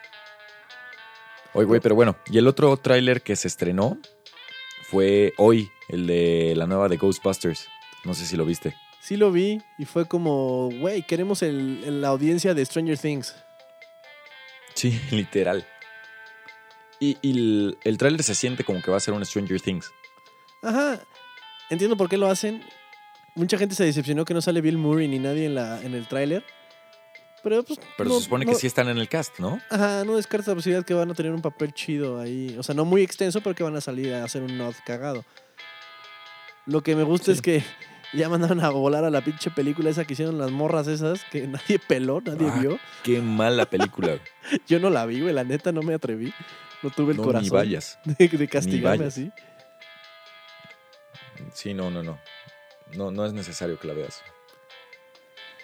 [1.53, 2.17] Oye, güey, pero bueno.
[2.27, 3.97] Y el otro tráiler que se estrenó
[4.89, 7.67] fue hoy, el de la nueva de Ghostbusters.
[8.03, 8.75] No sé si lo viste.
[9.01, 13.35] Sí lo vi y fue como, güey, queremos el, el- la audiencia de Stranger Things.
[14.75, 15.65] Sí, literal.
[16.99, 19.91] Y, y el, el tráiler se siente como que va a ser un Stranger Things.
[20.63, 20.99] Ajá.
[21.69, 22.63] Entiendo por qué lo hacen.
[23.35, 26.07] Mucha gente se decepcionó que no sale Bill Murray ni nadie en, la, en el
[26.07, 26.43] tráiler.
[27.43, 27.79] Pero pues.
[27.97, 29.59] Pero no- se supone no- que sí están en el cast, ¿no?
[29.69, 32.55] Ajá, no descarta la posibilidad que van a tener un papel chido ahí.
[32.59, 35.23] O sea, no muy extenso, pero que van a salir a hacer un nod cagado.
[36.65, 37.31] Lo que me gusta Sí.
[37.33, 37.63] es que
[38.13, 41.47] ya mandaron a volar a la pinche película esa que hicieron las morras esas, que
[41.47, 42.79] nadie peló, nadie Ah, vio.
[43.03, 44.17] Qué mala película.
[44.67, 46.33] Yo no la vi, güey, la neta no me atreví.
[46.83, 47.99] No tuve el no, corazón ni vayas.
[48.05, 49.13] de, de castigarme vayas.
[49.13, 49.31] así.
[51.53, 52.19] Sí, no, no, no.
[52.95, 54.21] No, no es necesario que la veas.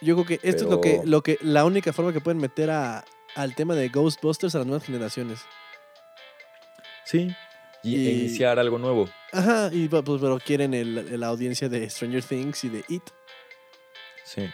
[0.04, 2.70] Yo creo que esto es lo que, lo que, la única forma que pueden meter
[2.72, 3.04] a,
[3.36, 5.39] al tema de Ghostbusters a las nuevas generaciones.
[7.06, 7.30] Sí.
[7.84, 9.10] Y, Y- iniciar algo nuevo.
[9.32, 13.04] Ajá, y pues pero quieren el- la audiencia de Stranger Things y de It.
[14.24, 14.50] Sí.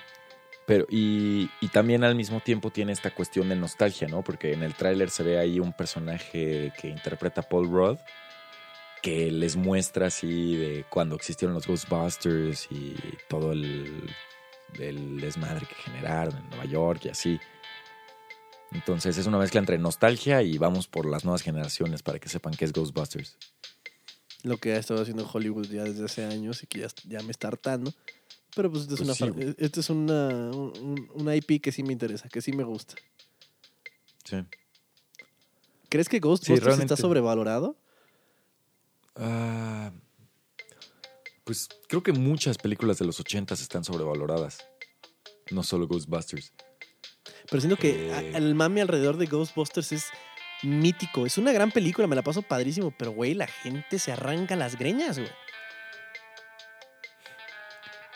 [0.65, 4.23] Pero, y, y también al mismo tiempo tiene esta cuestión de nostalgia, ¿no?
[4.23, 7.97] Porque en el tráiler se ve ahí un personaje que interpreta Paul Rudd
[9.01, 12.95] que les muestra así de cuando existieron los Ghostbusters y
[13.29, 14.13] todo el,
[14.77, 17.39] el desmadre que generaron en Nueva York y así.
[18.71, 22.53] Entonces es una mezcla entre nostalgia y vamos por las nuevas generaciones para que sepan
[22.53, 23.37] qué es Ghostbusters.
[24.43, 27.31] Lo que ha estado haciendo Hollywood ya desde hace años y que ya, ya me
[27.31, 27.93] está hartando.
[28.55, 31.93] Pero pues, esto es, Pues una, sí, esto es una, un, IP que sí me
[31.93, 32.95] interesa, que sí me gusta.
[34.23, 34.37] Sí.
[35.89, 37.75] ¿Crees que Ghostbusters está sobrevalorado?
[39.15, 39.91] Ah,
[41.49, 44.59] pues creo que muchas películas de los 80 están sobrevaloradas.
[45.49, 46.53] No solo Ghostbusters.
[47.49, 48.33] Pero siento que Eh.
[48.35, 50.05] el mame alrededor de Ghostbusters es
[50.61, 51.25] mítico.
[51.25, 54.77] Es una gran película, me la paso padrísimo, pero güey, la gente se arranca las
[54.77, 55.31] greñas, güey.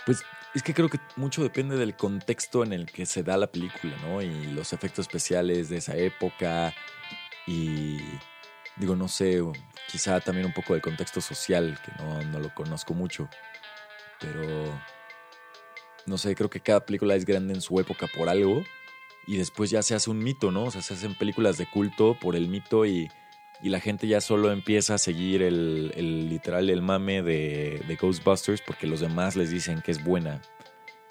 [0.05, 0.21] Pues
[0.53, 3.97] es que creo que mucho depende del contexto en el que se da la película,
[4.03, 4.21] ¿no?
[4.21, 6.75] Y los efectos especiales de esa época.
[7.47, 7.97] Y
[8.77, 9.41] digo, no sé,
[9.93, 13.29] quizá también un poco del contexto social, que no, no lo conozco mucho.
[14.19, 14.81] Pero,
[16.07, 18.63] no sé, creo que cada película es grande en su época por algo.
[19.27, 20.63] Y después ya se hace un mito, ¿no?
[20.63, 23.07] O sea, se hacen películas de culto por el mito y,
[23.61, 27.95] y la gente ya solo empieza a seguir el, el literal, el mame de, de
[27.95, 30.41] Ghostbusters porque los demás les dicen que es buena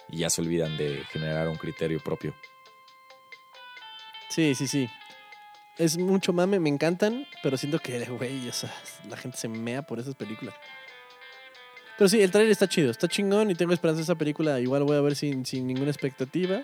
[0.08, 2.34] y ya se olvidan de generar un criterio propio.
[4.28, 4.88] Sí, sí, sí.
[5.78, 8.72] Es mucho mame, me encantan, pero siento que, güey, o sea,
[9.08, 10.54] la gente se mea por esas películas.
[11.98, 14.60] Pero sí, el trailer está chido, está chingón y tengo esperanza de esa película.
[14.60, 16.62] Igual voy a ver sin, sin ninguna expectativa,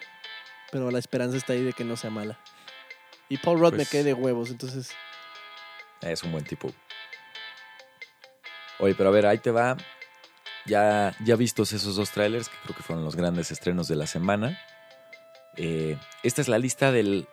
[0.73, 2.39] pero la esperanza está ahí de que no sea mala.
[3.29, 4.91] Y Paul Rudd me Pues- cae de huevos, entonces
[6.01, 6.73] Es un buen tipo.
[8.79, 9.77] Oye, pero a ver, ahí te va.
[10.67, 14.07] ya, ya vistos esos dos trailers, que creo que fueron los grandes estrenos de la
[14.07, 14.61] semana,
[15.57, 17.27] eh, esta es la lista del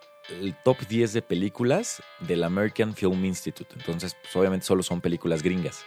[0.63, 3.73] top 10 de películas del American Film Institute.
[3.77, 5.85] Entonces, pues, obviamente solo son películas gringas,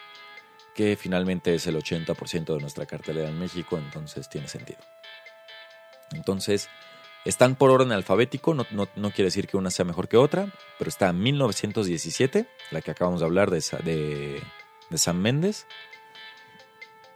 [0.75, 4.79] que finalmente es el 80% de nuestra cartelera en México, entonces tiene sentido.
[6.13, 6.69] Entonces,
[7.25, 8.65] están por orden alfabético, no,
[9.11, 13.27] quiere decir que una sea mejor que otra, pero está 1917, la que acabamos de
[13.27, 14.43] hablar de, de,
[14.89, 15.67] de Sam Méndez.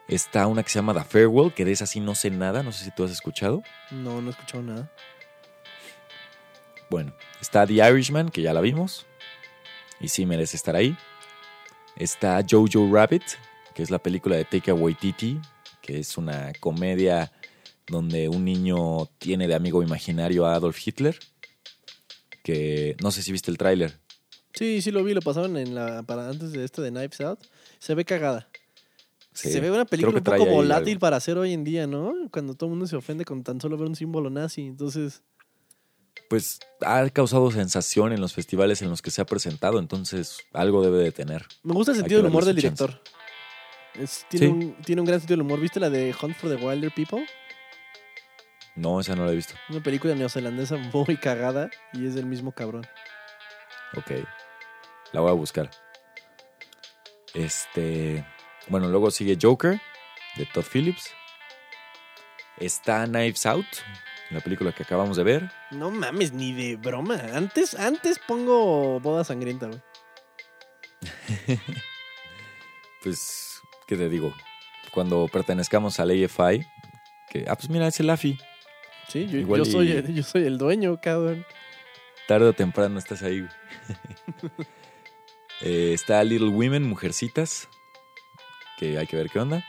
[0.09, 2.73] Está una que se llama The Farewell, que de esa sí no sé nada, no
[2.73, 3.63] sé si tú has escuchado.
[3.91, 4.91] No, no he escuchado nada.
[6.93, 9.07] Bueno, está The Irishman, que ya la vimos,
[9.99, 10.95] y sí merece estar ahí.
[11.97, 13.23] Está Jojo Rabbit,
[13.75, 15.41] que es la película de Taika Waititi,
[15.81, 17.33] que es una comedia
[17.87, 21.19] donde un niño tiene de amigo imaginario a Adolf Hitler,
[22.45, 23.99] que no sé si viste el tráiler.
[24.53, 27.41] Sí, sí lo vi, lo pasaron en la para antes de este de Knives Out.
[27.79, 28.51] Se ve cagada.
[29.33, 32.13] se ve una película un poco volátil para hacer hoy en día, ¿no?
[32.31, 34.67] Cuando todo el mundo se ofende con tan solo ver un símbolo nazi.
[34.67, 35.23] Entonces.
[36.33, 40.83] Pues ha causado sensación en los festivales en los que se ha presentado, entonces algo
[40.83, 41.45] debe de tener.
[41.63, 43.03] Me gusta el sentido del humor del director.
[44.31, 45.61] tiene, un, tiene un gran sentido del humor.
[45.61, 47.27] ¿Viste la de Hunt for the Wilder People?
[48.77, 49.53] No, esa no la he visto.
[49.69, 52.87] Una película neozelandesa muy cagada y es del mismo cabrón.
[53.99, 54.27] Ok.
[55.13, 55.71] La voy a buscar.
[57.35, 58.27] Este.
[58.69, 59.79] Bueno, luego sigue Joker
[60.39, 61.11] de Todd Phillips.
[62.57, 63.67] Está Knives Out,
[64.33, 65.51] la película que acabamos de ver.
[65.71, 67.21] No mames, ni de broma.
[67.35, 69.81] Antes, antes pongo Boda Sangrienta, güey.
[73.03, 74.35] pues, ¿qué te digo?
[74.93, 76.67] Cuando pertenezcamos al AFI,
[77.31, 78.39] que, ah, pues mira, es el AFI.
[79.09, 81.45] Sí, yo, soy, el, yo soy el dueño, cabrón.
[82.27, 83.47] Tarde o temprano estás ahí.
[85.61, 87.69] eh, está Little Women, Mujercitas,
[88.79, 89.65] que hay que ver qué onda.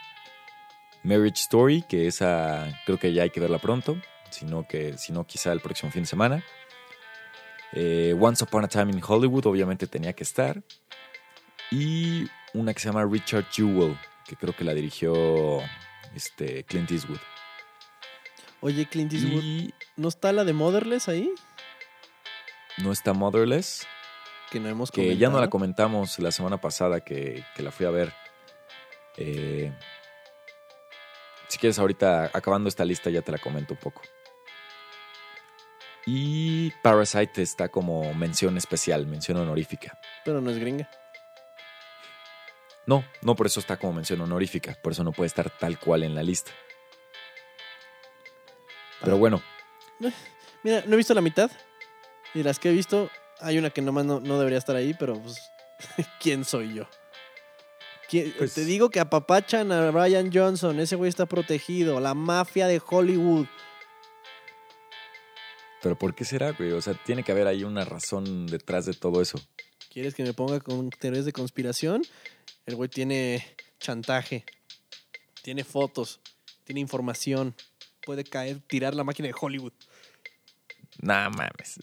[1.03, 3.97] Marriage Story, que esa creo que ya hay que verla pronto,
[4.33, 6.43] sino que si no quizá el próximo fin de semana.
[7.73, 10.61] Eh, Once Upon a Time in Hollywood, obviamente tenía que estar.
[11.71, 15.59] Y una que se llama Richard Jewell, que creo que la dirigió
[16.15, 17.19] este, Clint Eastwood.
[18.61, 21.31] Oye, Clint Eastwood, ¿no está la de Motherless ahí?
[22.77, 23.87] No está Motherless.
[24.51, 27.89] Que no hemos Que ya no la comentamos la semana pasada que, la fui a
[27.89, 28.13] ver.
[29.17, 29.73] Eh,
[31.47, 34.01] si quieres, ahorita acabando esta lista ya te la comento un poco.
[36.05, 39.99] Y Parasite está como mención especial, mención honorífica.
[40.25, 40.89] Pero no es gringa.
[42.85, 46.03] No, no por eso está como mención honorífica, por eso no puede estar tal cual
[46.03, 46.51] en la lista.
[49.01, 49.41] Pero bueno.
[50.63, 51.49] Mira, no he visto la mitad.
[52.33, 55.21] Y las que he visto, hay una que nomás no, no debería estar ahí, pero
[55.21, 55.51] pues,
[56.19, 56.87] ¿quién soy yo?
[58.37, 62.81] Pues te digo que apapachan a Brian Johnson, ese güey está protegido, la mafia de
[62.85, 63.47] Hollywood.
[65.83, 66.71] Pero ¿por qué será, güey?
[66.71, 69.37] O sea, tiene que haber ahí una razón detrás de todo eso.
[69.91, 72.01] ¿Quieres que me ponga con teorías de conspiración?
[72.65, 73.45] El güey tiene
[73.81, 74.45] chantaje,
[75.41, 76.21] tiene fotos,
[76.63, 77.53] tiene información,
[78.05, 79.73] puede caer, tirar la máquina de Hollywood.
[81.01, 81.81] Nah, mames.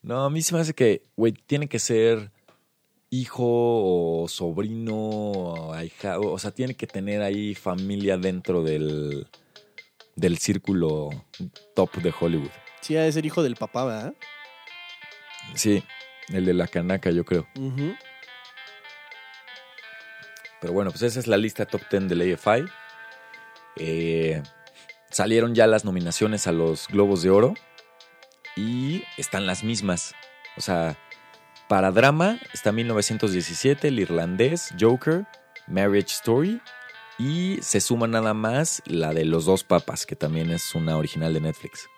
[0.00, 2.32] No, a mí se me hace que, güey, tiene que ser
[3.10, 6.32] hijo o sobrino o ahijado.
[6.32, 9.26] O sea, tiene que tener ahí familia dentro del,
[10.20, 11.08] del círculo
[11.74, 12.50] top de Hollywood.
[12.82, 14.14] Sí, ha de ser hijo del papá, ¿verdad?
[15.54, 15.82] Sí,
[16.28, 17.46] el de la canaca, yo creo.
[20.60, 22.66] Pero bueno, pues esa es la lista top 10 del AFI.
[23.76, 24.42] Eh,
[25.10, 27.54] salieron ya las nominaciones a los Globos de Oro
[28.56, 30.14] y están las mismas.
[30.58, 30.98] O sea,
[31.66, 35.24] para drama está 1917, El Irlandés, Joker,
[35.66, 36.60] Marriage Story
[37.20, 41.34] y se suma nada más la de Los Dos Papas, que también es una original
[41.34, 41.90] de Netflix.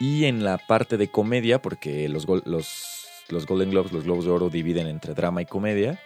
[0.00, 4.30] Y en la parte de comedia, porque los, los, los Golden Globes, los Globos de
[4.30, 6.00] Oro dividen entre drama y comedia,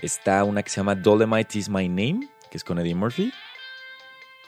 [0.00, 3.30] está una que se llama Dolomite is My Name, que es con Eddie Murphy.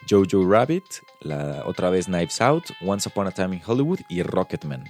[0.09, 0.83] Jojo Rabbit,
[1.19, 4.83] la otra vez Knives Out, Once Upon a Time in Hollywood y Rocketman.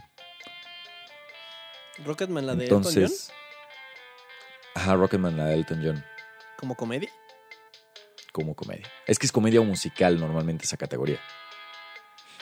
[2.05, 3.11] ¿Rocketman la de Elton John?
[4.73, 6.10] Ajá, Rocketman la de Elton John.
[6.61, 7.09] ¿Como comedia?
[8.31, 8.87] Como comedia.
[9.07, 11.19] Es que es comedia o musical normalmente esa categoría.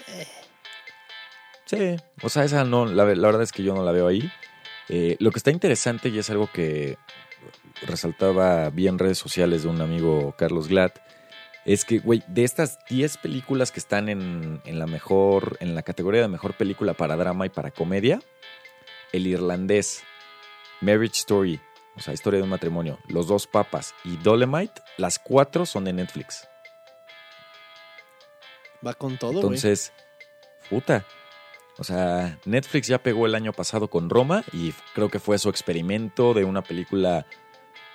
[0.10, 0.28] Eh.
[1.66, 4.30] Sí, o sea, esa no, la, verdad es que yo no la veo ahí.
[4.90, 6.98] Eh, lo que está interesante y es algo que
[7.84, 10.92] resaltaba bien en redes sociales de un amigo Carlos Glad,
[11.64, 16.22] es que, güey, de estas 10 películas que están en, la mejor, en la categoría
[16.22, 18.20] de mejor película para drama y para comedia,
[19.14, 20.04] El Irlandés,
[20.82, 21.62] Marriage Story,
[22.00, 25.94] o sea, Historia de un matrimonio, Los dos papas y Dolemite, las cuatro son de
[25.94, 26.48] Netflix.
[28.86, 29.34] Va con todo.
[29.34, 29.92] Entonces,
[30.70, 31.06] puta.
[31.78, 35.50] O sea, Netflix ya pegó el año pasado con Roma y creo que fue su
[35.50, 37.26] experimento de una película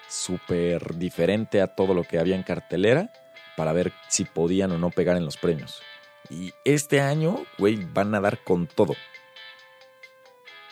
[0.09, 3.11] súper diferente a todo lo que había en cartelera
[3.57, 5.83] para ver si podían o no pegar en los premios.
[6.31, 8.95] Y este año, güey, van a dar con todo.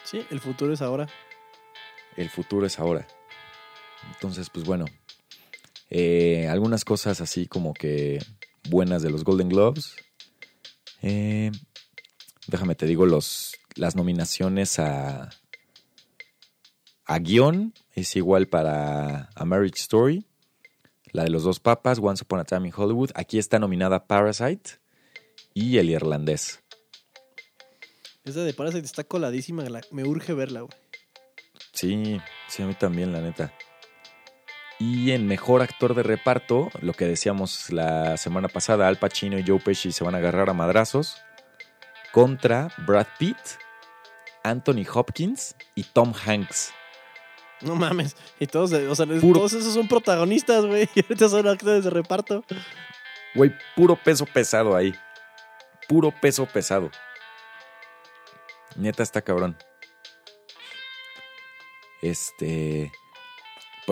[0.05, 1.07] Sí, el futuro es ahora.
[2.17, 3.07] El futuro es ahora.
[4.15, 4.87] Entonces, pues bueno,
[5.91, 8.19] eh, algunas cosas así como que
[8.69, 9.97] buenas de los Golden Globes.
[11.03, 11.51] Eh,
[12.47, 15.31] déjame te digo los, las nominaciones a,
[17.05, 17.75] a guion.
[17.95, 20.27] Es igual para A Marriage Story.
[21.13, 23.11] La de los dos papas, Once Upon a Time in Hollywood.
[23.15, 24.79] Aquí está nominada Parasite
[25.53, 26.63] y El Irlandés.
[28.25, 29.65] Esa de Parasite está coladísima.
[29.91, 30.73] me urge verla, güey.
[31.73, 33.53] Sí, sí, a mí también, la neta.
[34.85, 39.45] Y en mejor actor de reparto, lo que decíamos la semana pasada, Al Pacino y
[39.47, 41.19] Joe Pesci se van a agarrar a madrazos
[42.11, 43.37] contra Brad Pitt,
[44.43, 46.73] Anthony Hopkins y Tom Hanks.
[47.61, 48.17] No mames.
[48.41, 50.89] Y todos, o sea, todos esos son protagonistas, güey.
[50.97, 52.45] Y ahorita son actores de reparto.
[53.37, 54.93] Güey, puro peso pesado ahí.
[55.89, 56.91] Puro peso pesado.
[58.75, 59.57] Neta está cabrón.
[62.03, 62.91] Este.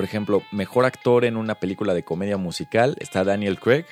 [0.00, 3.84] Por ejemplo, mejor actor en una película de comedia musical está Daniel Craig.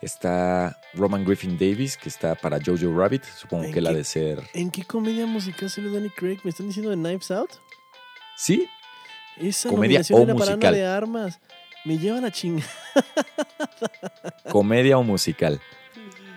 [0.00, 3.24] Está Roman Griffin Davis, que está para Jojo Rabbit.
[3.24, 4.42] Supongo que la de ser.
[4.54, 6.38] ¿En qué comedia musical salió Daniel Craig?
[6.44, 7.50] ¿Me están diciendo de Knives Out?
[8.38, 8.66] Sí.
[9.36, 10.58] Esa comedia o era musical.
[10.58, 11.38] Para de armas.
[11.84, 12.72] Me llevan a chingada.
[14.50, 15.60] Comedia o musical.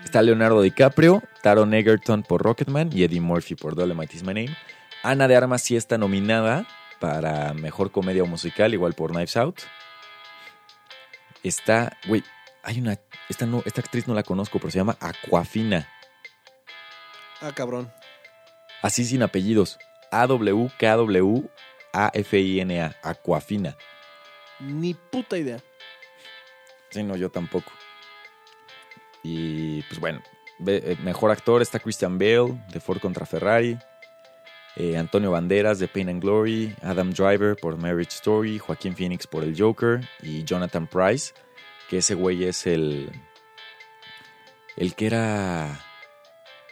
[0.04, 4.54] Está Leonardo DiCaprio, Taron Egerton por Rocketman y Eddie Murphy por Dolemite Is My Name.
[5.02, 6.66] Ana de Armas sí está nominada
[7.02, 9.62] para Mejor Comedia o Musical, igual por Knives Out.
[11.42, 12.22] Está, güey,
[12.62, 12.96] hay una,
[13.28, 15.88] esta, no, esta actriz no la conozco, pero se llama Aquafina.
[17.40, 17.92] Ah, cabrón.
[18.82, 19.80] Así sin apellidos.
[20.12, 21.40] A-W-K-W-A-F-I-N-A.
[23.02, 23.76] Aquafina.
[24.60, 25.58] Ni puta idea.
[26.90, 27.72] Sí, no, yo tampoco.
[29.24, 30.22] Y pues bueno,
[30.64, 33.76] eh, mejor actor está Christian Bale de Ford contra Ferrari.
[34.76, 39.44] Eh, Antonio Banderas de Pain and Glory, Adam Driver por Marriage Story, Joaquín Phoenix por
[39.44, 41.34] El Joker y Jonathan Price,
[41.90, 43.10] que ese güey es el.
[44.76, 45.78] El que era.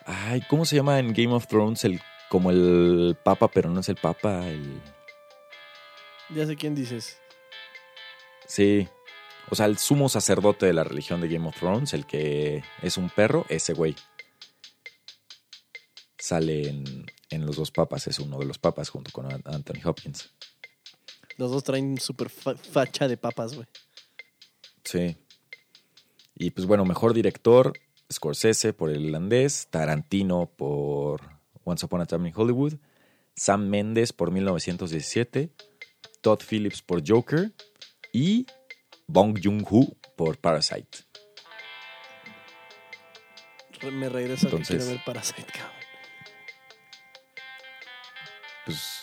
[0.07, 1.85] Ay, ¿cómo se llama en Game of Thrones?
[1.85, 4.81] El, como el Papa, pero no es el Papa, el.
[6.31, 7.19] Ya sé quién dices.
[8.47, 8.89] Sí.
[9.51, 12.97] O sea, el sumo sacerdote de la religión de Game of Thrones, el que es
[12.97, 13.97] un perro, ese güey.
[16.21, 20.31] Sale en, en Los dos papas, es uno de los papas junto con Anthony Hopkins.
[21.39, 23.67] Los dos traen súper facha de papas, güey.
[24.85, 25.17] Sí.
[26.35, 27.73] Y pues bueno, mejor director,
[28.13, 31.23] Scorsese por El Irlandés, Tarantino por
[31.65, 32.75] Once Upon a Time in Hollywood,
[33.35, 35.51] Sam Mendes por 1917,
[36.21, 37.53] Todd Phillips por Joker
[38.13, 38.47] y
[39.07, 40.99] Bong Joon-ho por Parasite.
[43.91, 45.80] Me regreso Entonces, a que quiero ver Parasite, cabrón.
[48.65, 49.03] Pues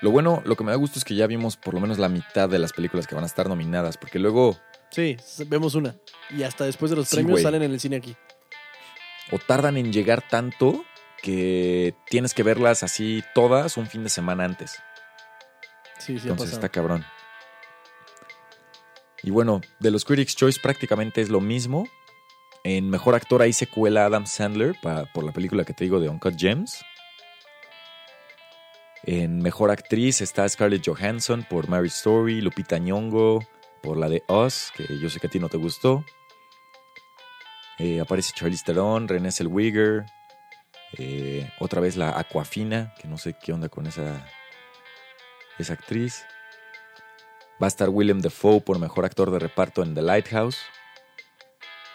[0.00, 2.08] lo bueno, lo que me da gusto es que ya vimos por lo menos la
[2.08, 4.58] mitad de las películas que van a estar nominadas, porque luego...
[4.90, 5.16] Sí,
[5.46, 5.96] vemos una.
[6.30, 8.16] Y hasta después de los premios salen en el cine aquí.
[9.32, 10.84] O tardan en llegar tanto
[11.22, 14.78] que tienes que verlas así todas un fin de semana antes.
[15.98, 16.28] Sí, sí.
[16.28, 17.04] Entonces está cabrón.
[19.22, 21.88] Y bueno, de los Critics' Choice prácticamente es lo mismo.
[22.64, 24.76] En Mejor Actor ahí se cuela Adam Sandler
[25.12, 26.84] por la película que te digo de Uncut Gems.
[29.10, 33.38] En Mejor Actriz está Scarlett Johansson por Mary Story, Lupita Nyong'o
[33.82, 36.04] por la de Us, que yo sé que a ti no te gustó.
[37.78, 40.04] Eh, aparece Charlize Theron, Renée Zellweger,
[40.98, 44.26] eh, otra vez la Aquafina, que no sé qué onda con esa,
[45.58, 46.26] esa actriz.
[47.62, 50.58] Va a estar Willem Dafoe por Mejor Actor de Reparto en The Lighthouse.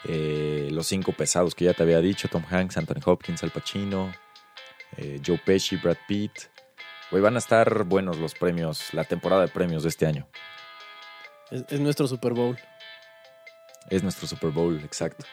[0.06, 4.12] Eh, los cinco pesados que ya te había dicho, Tom Hanks, Anthony Hopkins, Al Pacino,
[5.24, 6.53] Joe Pesci, Brad Pitt,
[7.14, 10.26] Hoy van a estar buenos los premios, la temporada de premios de este año.
[11.48, 12.58] Es, nuestro Super Bowl.
[13.88, 15.24] Es nuestro Super Bowl, exacto.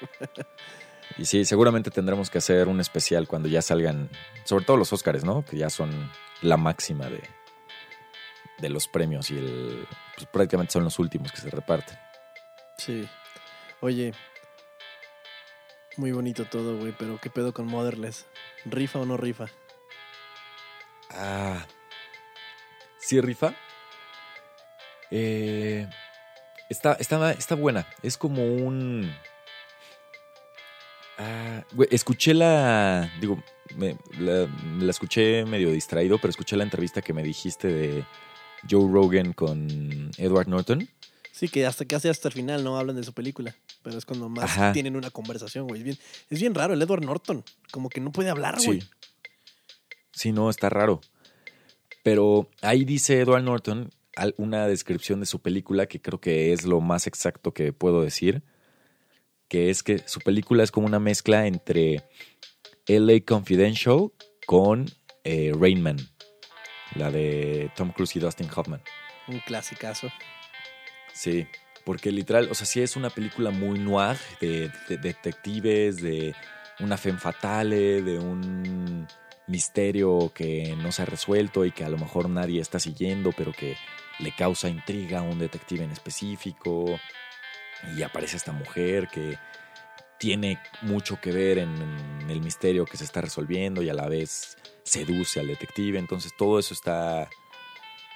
[1.18, 4.12] y sí, seguramente tendremos que hacer un especial cuando ya salgan,
[4.44, 5.44] sobre todo los Oscars, ¿no?
[5.44, 6.12] Que ya son
[6.44, 7.24] la máxima de,
[8.60, 11.98] de los premios y el, pues prácticamente son los últimos que se reparten.
[12.78, 13.10] Sí.
[13.80, 14.14] Oye,
[15.98, 18.28] muy bonito todo, güey, pero ¿qué pedo con Motherless?
[18.66, 19.48] ¿Rifa o no rifa?
[21.14, 21.66] Ah.
[23.00, 23.56] ¿Sí rifa?
[25.10, 25.88] Eh,
[26.70, 27.88] está, está, está buena.
[28.02, 29.12] Es como un.
[31.18, 33.12] Ah, escuché la.
[33.20, 33.44] Digo,
[33.76, 34.48] me la,
[34.90, 38.06] escuché medio distraído, pero escuché la entrevista que me dijiste de
[38.70, 40.88] Joe Rogan con Edward Norton.
[41.32, 43.56] Sí, que hasta casi hasta el final no hablan de su película.
[43.84, 44.74] Pero es cuando más Ajá.
[44.74, 45.80] tienen una conversación, güey.
[45.80, 45.98] Es bien,
[46.30, 47.44] es bien raro el Edward Norton.
[47.72, 48.84] Como que no puede hablar, güey.
[50.12, 50.32] Sí.
[50.32, 51.02] No, está raro.
[52.04, 53.92] Pero ahí dice Edward Norton
[54.38, 58.44] una descripción de su película que creo que es lo más exacto que puedo decir,
[59.48, 62.04] que es que su película es como una mezcla entre
[62.88, 64.12] LA Confidential
[64.46, 64.86] con
[65.24, 65.98] eh, Rain Man,
[66.96, 68.82] la de Tom Cruise y Dustin Hoffman.
[69.28, 70.10] Un clasicazo.
[71.14, 71.46] Sí,
[71.86, 76.36] porque literal, o sea, sí es una película muy noir de, de detectives, de
[76.80, 79.08] una femme fatale, de un
[79.52, 83.52] misterio que no se ha resuelto y que a lo mejor nadie está siguiendo, pero
[83.52, 83.76] que
[84.20, 87.00] le causa intriga a un detective en específico.
[87.96, 89.38] Y aparece esta mujer que
[90.20, 91.76] tiene mucho que ver en,
[92.30, 96.00] el misterio que se está resolviendo y a la vez seduce al detective.
[96.00, 97.28] Entonces todo eso está,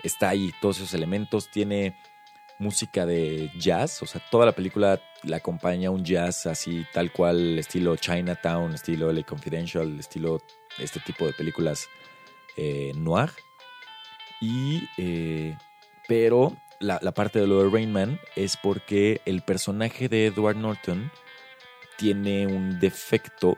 [0.03, 1.49] está ahí, todos esos elementos.
[1.49, 1.97] Tiene
[2.59, 7.59] música de jazz, o sea, toda la película la acompaña un jazz así tal cual,
[7.59, 10.39] estilo Chinatown, estilo LA Confidential, estilo
[10.80, 11.89] este tipo de películas
[12.57, 13.30] eh, noir.
[14.41, 15.57] Y, eh,
[16.07, 20.57] pero la, la parte de lo de Rain Man es porque el personaje de Edward
[20.57, 21.11] Norton
[21.97, 23.57] tiene un defecto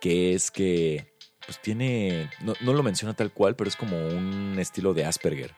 [0.00, 1.12] que es que,
[1.46, 5.54] pues tiene, no, no lo menciona tal cual, pero es como un estilo de Asperger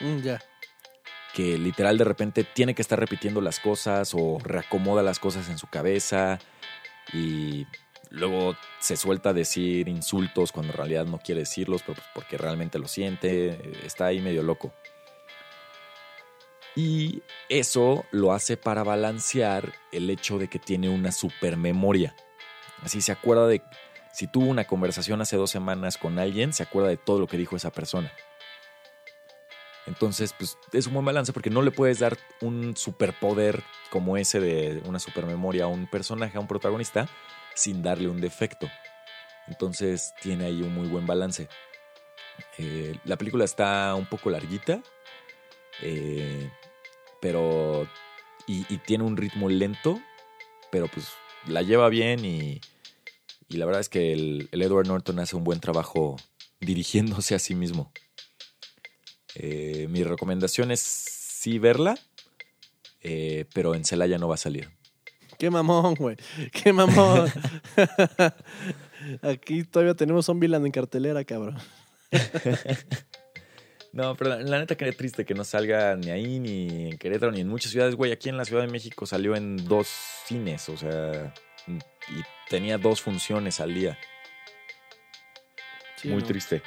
[0.00, 0.40] Mm, ya.
[1.34, 5.58] que literal de repente tiene que estar repitiendo las cosas o reacomoda las cosas en
[5.58, 6.38] su cabeza
[7.12, 7.66] y
[8.12, 12.36] luego se suelta a decir insultos cuando en realidad no quiere decirlos, pero pues porque
[12.36, 14.72] realmente lo siente, está ahí medio loco.
[16.74, 22.14] Y eso lo hace para balancear el hecho de que tiene una supermemoria.
[22.82, 23.62] Así se acuerda de,
[24.12, 27.36] si tuvo una conversación hace dos semanas con alguien, se acuerda de todo lo que
[27.38, 28.12] dijo esa persona.
[29.86, 34.38] Entonces, pues es un buen balance porque no le puedes dar un superpoder como ese
[34.40, 37.08] de una supermemoria a un personaje, a un protagonista,
[37.54, 38.68] sin darle un defecto.
[39.48, 41.48] Entonces tiene ahí un muy buen balance.
[42.58, 44.82] Eh, la película está un poco larguita,
[45.82, 46.50] eh,
[47.20, 47.88] pero.
[48.46, 50.00] Y, tiene un ritmo lento,
[50.70, 51.06] pero pues
[51.46, 52.60] la lleva bien y,
[53.48, 56.16] y la verdad es que el, Edward Norton hace un buen trabajo
[56.60, 57.92] dirigiéndose a sí mismo.
[59.34, 61.98] Eh, mi recomendación es sí verla,
[63.54, 64.70] pero en Celaya no va a salir.
[65.42, 66.16] Qué mamón, güey.
[66.52, 67.28] Qué mamón.
[69.22, 71.58] Aquí todavía tenemos Zombieland en cartelera, cabrón.
[73.92, 77.30] No, pero la, la neta que triste que no salga ni ahí, ni en Querétaro,
[77.30, 78.10] ni en muchas ciudades, güey.
[78.10, 79.86] Aquí en la Ciudad de México salió en dos
[80.26, 81.34] cines, o sea,
[81.66, 83.98] y tenía dos funciones al día.
[85.96, 86.26] Sí, Muy ¿no?
[86.26, 86.62] triste.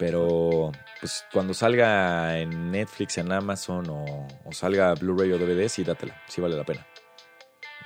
[0.00, 5.82] Pero, pues cuando salga en Netflix, en Amazon o, o salga Blu-ray o DVD, sí
[5.84, 6.86] dátela, sí vale la pena.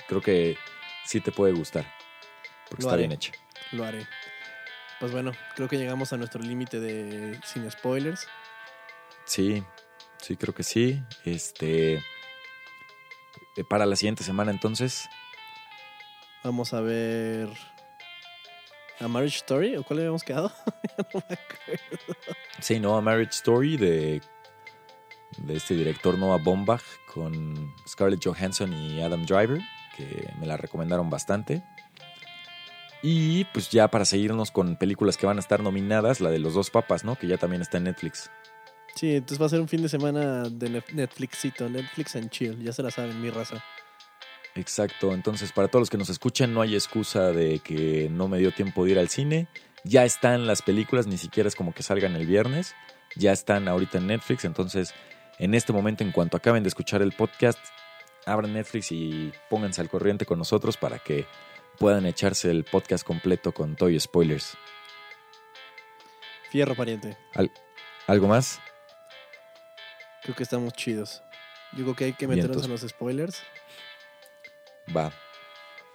[0.07, 0.57] Creo que
[1.05, 1.85] sí te puede gustar,
[2.69, 3.03] porque Lo está haré.
[3.03, 3.31] bien hecha.
[3.71, 4.05] Lo haré.
[4.99, 8.27] Pues bueno, creo que llegamos a nuestro límite de sin spoilers.
[9.25, 9.63] Sí,
[10.21, 11.01] sí, creo que sí.
[11.25, 11.95] Este.
[11.95, 15.09] eh, Para la siguiente semana, entonces.
[16.43, 17.49] Vamos a ver.
[18.99, 19.75] ¿A Marriage Story?
[19.75, 20.51] ¿O cuál habíamos quedado?
[21.13, 22.15] No me acuerdo.
[22.61, 24.21] Sí, no, A Marriage Story de,
[25.37, 26.81] de este director Noah Baumbach
[27.13, 29.59] con Scarlett Johansson y Adam Driver,
[29.97, 31.63] que me la recomendaron bastante.
[33.01, 36.53] Y pues ya para seguirnos con películas que van a estar nominadas, la de los
[36.53, 37.15] dos papas, ¿no?
[37.15, 38.31] Que ya también está en Netflix.
[38.95, 42.63] Sí, entonces va a ser un fin de semana de Netflixito, Netflix and chill.
[42.63, 43.63] Ya se la saben, mi raza.
[44.55, 48.39] Exacto, entonces para todos los que nos escuchan no hay excusa de que no me
[48.39, 49.47] dio tiempo de ir al cine.
[49.83, 52.73] Ya están las películas, ni siquiera es como que salgan el viernes.
[53.15, 54.93] Ya están ahorita en Netflix, entonces
[55.37, 57.59] en este momento, en cuanto acaben de escuchar el podcast,
[58.25, 61.25] abran Netflix y pónganse al corriente con nosotros para que
[61.77, 64.57] puedan echarse el podcast completo con Toy Spoilers.
[66.49, 67.17] Fierro, pariente.
[68.07, 68.61] ¿Algo más?
[70.23, 71.21] Creo que estamos chidos.
[71.73, 72.65] Yo creo que hay que meternos Vientos.
[72.65, 73.43] en los spoilers.
[74.95, 75.11] Va.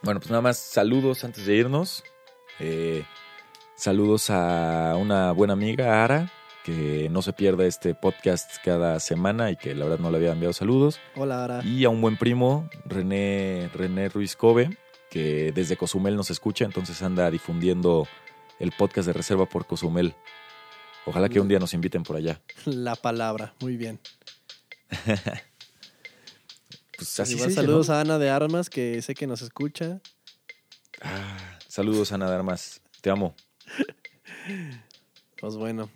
[0.02, 2.02] Bueno, pues nada más saludos antes de irnos.
[2.58, 3.04] Eh,
[3.76, 6.32] saludos a una buena amiga, Ara,
[6.64, 10.32] que no se pierde este podcast cada semana y que la verdad no le había
[10.32, 11.00] enviado saludos.
[11.16, 11.60] Hola, Ara.
[11.64, 14.76] Y a un buen primo, René, René Ruiz Cove,
[15.10, 18.06] que desde Cozumel nos escucha, entonces anda difundiendo
[18.58, 20.14] el podcast de Reserva por Cozumel.
[21.06, 22.40] Ojalá que un día nos inviten por allá.
[22.66, 24.00] La palabra, muy bien.
[27.00, 27.94] Pues así Igual se dice, saludos ¿no?
[27.94, 30.00] a Ana de Armas, que sé que nos escucha.
[31.00, 32.82] Ah, saludos, Ana de Armas.
[33.00, 33.34] Te amo.
[35.40, 35.88] Pues bueno,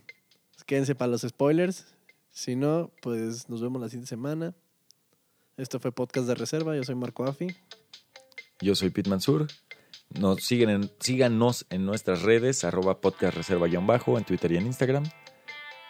[0.65, 1.85] quédense para los spoilers.
[2.31, 4.55] Si no, pues nos vemos la siguiente semana.
[5.59, 6.75] Esto fue Podcast de Reserva.
[6.75, 7.49] Yo soy Marco Afi.
[8.61, 9.47] Yo soy Pete Mansur.
[10.19, 14.67] Nos siguen en- síganos en nuestras redes, arroba podcast reserva bajo, en Twitter y en
[14.67, 15.05] Instagram.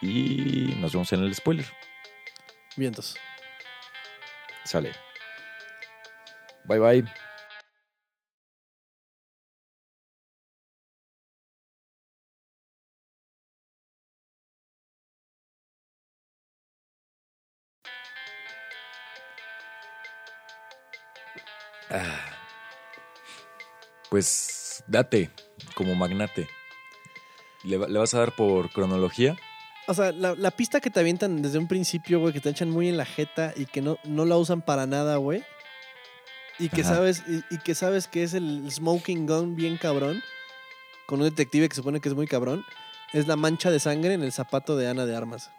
[0.01, 1.65] Y nos vemos en el spoiler.
[2.75, 3.15] Vientos.
[4.65, 4.91] Sale.
[6.67, 7.03] Bye bye.
[21.89, 22.19] Ah.
[24.09, 25.29] Pues date
[25.75, 26.47] como magnate.
[27.63, 29.35] ¿Le, va- le vas a dar por cronología?
[29.87, 32.69] O sea, la, la pista que te avientan desde un principio, güey, que te echan
[32.69, 35.43] muy en la jeta y que no, no la usan para nada, güey.
[36.59, 36.95] Y que Ajá.
[36.95, 40.23] sabes, y, y que sabes que es el smoking gun bien cabrón,
[41.05, 42.63] con un detective que supone que es muy cabrón,
[43.13, 45.51] es la mancha de sangre en el zapato de Ana de Armas.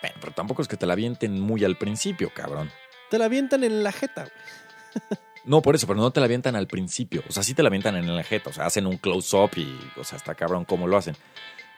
[0.00, 2.70] Bueno, pero tampoco es que te la avienten muy al principio, cabrón.
[3.10, 5.02] Te la avientan en la jeta, güey.
[5.44, 7.22] No, por eso, pero no te la avientan al principio.
[7.28, 8.50] O sea, sí te la avientan en la jeta.
[8.50, 11.16] O sea, hacen un close-up y, o sea, está cabrón cómo lo hacen.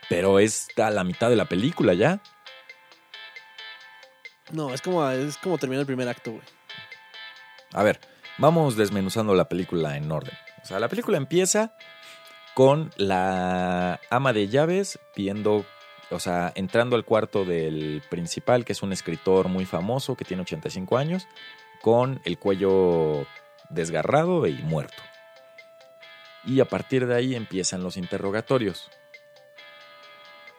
[0.09, 2.21] Pero es a la mitad de la película ya.
[4.51, 6.43] No, es como, es como terminar el primer acto, güey.
[7.73, 8.01] A ver,
[8.39, 10.35] vamos desmenuzando la película en orden.
[10.63, 11.75] O sea, la película empieza
[12.55, 15.65] con la ama de llaves viendo,
[16.11, 20.43] o sea, entrando al cuarto del principal, que es un escritor muy famoso que tiene
[20.43, 21.29] 85 años,
[21.81, 23.27] con el cuello
[23.69, 25.03] desgarrado y muerto.
[26.45, 28.91] Y a partir de ahí empiezan los interrogatorios.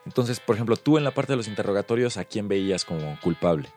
[0.06, 3.70] Entonces, por ejemplo, tú en la parte de los interrogatorios, ¿a quién veías como culpable?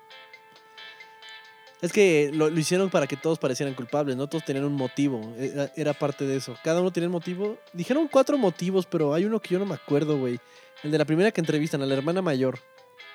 [1.85, 5.21] Es que lo, lo hicieron para que todos parecieran culpables, no todos tenían un motivo.
[5.37, 6.57] Era, era parte de eso.
[6.65, 7.59] Cada uno tenía un motivo.
[7.75, 10.41] Dijeron cuatro motivos, pero hay uno que yo no me acuerdo, güey.
[10.83, 12.59] El de la primera que entrevistan, a la hermana mayor.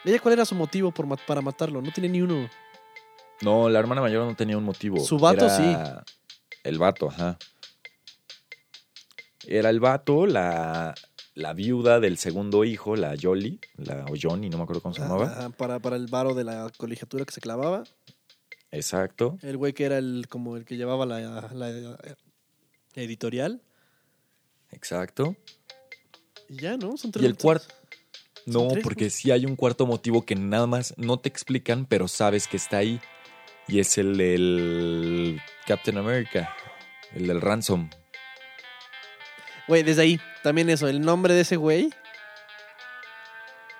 [0.05, 1.81] ¿Ella cuál era su motivo por, para matarlo?
[1.81, 2.47] No tiene ni uno.
[3.41, 4.99] No, la hermana mayor no tenía un motivo.
[4.99, 6.03] Su vato Era
[6.63, 7.39] El vato, ajá.
[9.47, 10.93] Era el vato, la,
[11.33, 15.01] la viuda del segundo hijo, la Yoli, la o Johnny, no me acuerdo cómo se
[15.01, 15.25] llamaba.
[15.25, 17.83] Ajá, para, para el varo de la colegiatura que se clavaba.
[18.71, 19.37] Exacto.
[19.41, 21.19] El güey que era el como el que llevaba la,
[21.53, 21.97] la
[22.95, 23.61] editorial.
[24.71, 25.35] Exacto.
[26.47, 26.97] Y ya, ¿no?
[26.97, 27.73] Son tres Y el cuarto.
[28.45, 29.09] No, tres, porque güey.
[29.11, 32.77] sí hay un cuarto motivo que nada más no te explican, pero sabes que está
[32.77, 32.99] ahí.
[33.67, 36.55] Y es el del Captain America,
[37.13, 37.89] el del Ransom.
[39.67, 41.91] Güey, desde ahí, también eso, el nombre de ese güey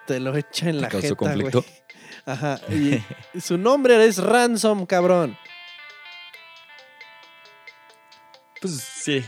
[0.05, 1.61] te lo echa en ¿Te la causó jeta, conflicto?
[1.61, 1.73] güey.
[2.31, 3.01] Ajá, y
[3.41, 5.37] su nombre es Ransom, cabrón.
[8.61, 9.23] Pues sí,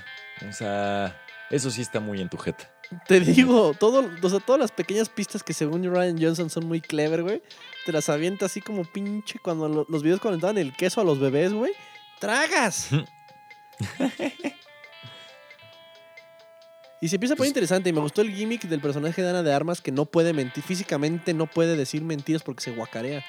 [0.48, 2.70] o sea, eso sí está muy en tu jeta.
[3.08, 6.82] Te digo, todo, o sea, todas las pequeñas pistas que según Ryan Johnson son muy
[6.82, 7.42] clever, güey,
[7.86, 11.06] te las avienta así como pinche cuando lo- los videos cuando daban el queso a
[11.06, 11.72] los bebés, güey.
[12.20, 12.90] ¡Tragas!
[17.04, 19.30] Y se empieza a poner Pues- interesante y me gustó el gimmick del personaje de
[19.30, 23.26] Ana de Armas que no puede mentir, físicamente no puede decir mentiras porque se guacarea.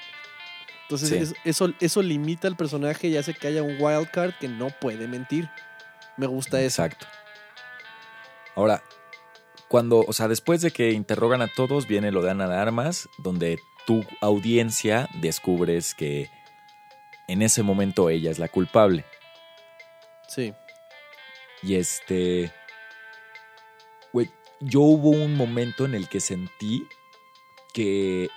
[0.83, 1.15] Entonces Sí.
[1.15, 5.07] es- eso, eso limita al personaje y hace que haya un wildcard que no puede
[5.07, 5.49] mentir.
[6.17, 6.83] Me gusta eso.
[6.83, 7.07] Exacto.
[8.55, 8.83] Ahora,
[9.69, 13.09] cuando, o sea, después de que interrogan a todos, viene lo de Ana de Armas,
[13.17, 13.57] donde
[13.87, 16.29] tu audiencia descubres que
[17.27, 19.03] en ese momento ella es la culpable.
[20.27, 20.53] Sí.
[21.63, 22.51] Y este.
[24.65, 26.87] Yo hubo un momento en el que sentí
[27.73, 28.29] que.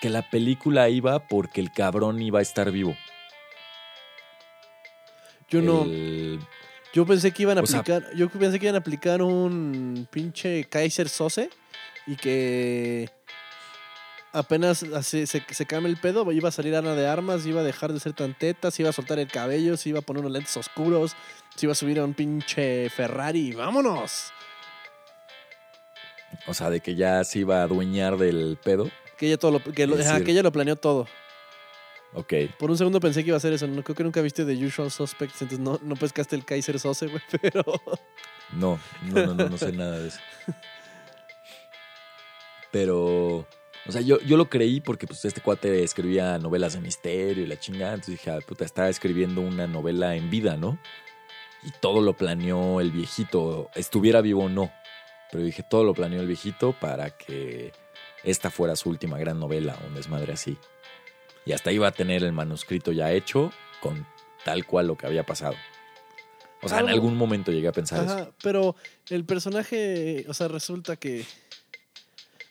[0.00, 2.96] que la película iba porque el cabrón iba a estar vivo.
[5.48, 5.82] Yo no.
[5.84, 6.40] El-
[6.92, 8.14] Yo pensé que iban a O sea- aplicar.
[8.16, 11.50] yo pensé que iban a aplicar un pinche Kaiser Sose
[12.06, 13.10] y que
[14.32, 17.64] apenas así se, se cambia el pedo, iba a salir Ana de Armas, iba a
[17.64, 20.20] dejar de ser tan teta, se iba a soltar el cabello, se iba a poner
[20.20, 21.14] unos lentes oscuros,
[21.54, 24.32] se iba a subir a un pinche Ferrari, vámonos.
[26.46, 28.90] O sea, de que ya se iba a adueñar del pedo.
[29.16, 31.06] Que ella todo lo, que, lo- ajá, que ella lo planeó todo.
[32.12, 32.32] Ok.
[32.58, 33.66] Por un segundo pensé que iba a ser eso.
[33.66, 37.06] No creo que nunca viste The Usual Suspects, entonces no, no pescaste el Kaiser Sose,
[37.08, 37.62] güey, pero.
[38.52, 40.20] No, no, no, no, no sé nada de eso.
[42.70, 43.46] Pero,
[43.86, 47.46] o sea, yo, yo lo creí porque pues este cuate escribía novelas de misterio y
[47.46, 47.94] la chingada.
[47.94, 50.78] Entonces dije, ah, puta, está escribiendo una novela en vida, ¿no?
[51.62, 54.70] Y todo lo planeó el viejito, estuviera vivo o no.
[55.30, 57.72] Pero dije, todo lo planeó el viejito para que
[58.24, 60.56] esta fuera su última gran novela, un desmadre así.
[61.44, 64.06] Y hasta iba a tener el manuscrito ya hecho con
[64.44, 65.54] tal cual lo que había pasado.
[66.62, 68.34] O sea, en algún momento llegué a pensar eso.
[68.42, 68.74] Pero
[69.10, 71.24] el personaje, o sea, resulta que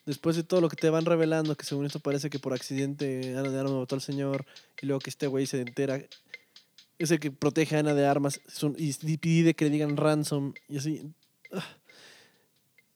[0.05, 3.35] después de todo lo que te van revelando, que según esto parece que por accidente
[3.37, 4.45] Ana de Armas mató al señor,
[4.81, 5.99] y luego que este güey se entera,
[6.99, 8.39] es el que protege a Ana de Armas
[8.77, 11.11] y pide que le digan ransom, y así.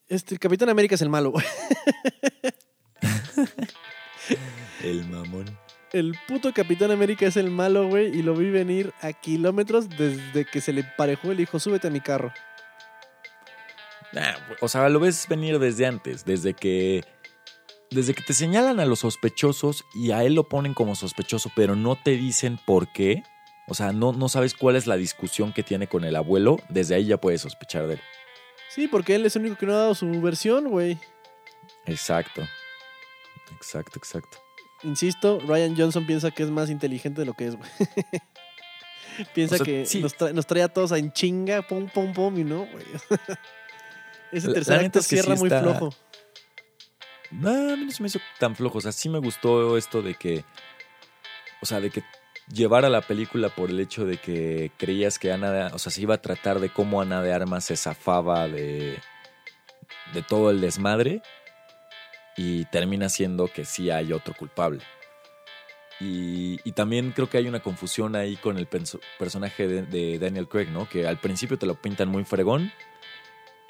[0.10, 1.34] Este, el Capitán América es el malo.
[4.84, 5.46] el mamón.
[5.94, 10.46] El puto Capitán América es el malo, güey, y lo vi venir a kilómetros desde
[10.46, 12.34] que se le parejó el dijo, súbete a mi carro.
[14.62, 17.04] o sea, lo ves venir desde antes, desde que
[17.92, 21.76] desde que te señalan a los sospechosos y a él lo ponen como sospechoso, pero
[21.76, 23.24] no te dicen por qué.
[23.68, 26.96] O sea, no, no sabes cuál es la discusión que tiene con el abuelo, desde
[26.96, 28.02] ahí ya puedes sospechar de él.
[28.70, 30.98] Sí, porque él es el único que no ha dado su versión, güey.
[31.86, 32.48] Exacto.
[33.56, 34.38] Exacto, exacto.
[34.84, 37.70] Insisto, Ryan Johnson piensa que es más inteligente de lo que es, güey.
[39.34, 39.86] piensa que
[40.34, 42.86] nos, trae, a todos en chinga, pum, pum, pum, y no, güey.
[44.32, 45.90] Ese tercer acto cierra muy flojo.
[47.32, 48.78] No, a mí no se me hizo tan flojo.
[48.78, 50.46] O sea, sí me gustó esto de que.
[51.62, 52.04] O sea, de que
[52.54, 56.02] llevara la película por el hecho de que creías que Ana de, o sea, se
[56.02, 58.98] iba a tratar de cómo Ana de Armas se zafaba de,
[60.14, 61.22] de todo el desmadre
[62.36, 64.82] y termina siendo que sí hay otro culpable.
[66.00, 70.88] Y, también creo que hay una confusión ahí con el personaje de, Daniel Craig, ¿no?
[70.88, 72.72] Que al principio te lo pintan muy fregón,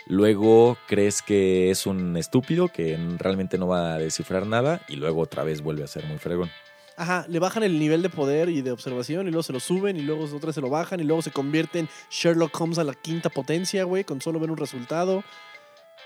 [0.05, 5.21] luego crees que es un estúpido que realmente no va a descifrar nada y luego
[5.21, 6.51] otra vez vuelve a ser muy fregón.
[6.99, 9.95] Ajá, le bajan el nivel de poder y de observación y luego se lo suben
[9.95, 12.93] y luego otra se lo bajan y luego se convierte en Sherlock Holmes a la
[12.93, 15.23] quinta potencia, güey, con solo ver un resultado.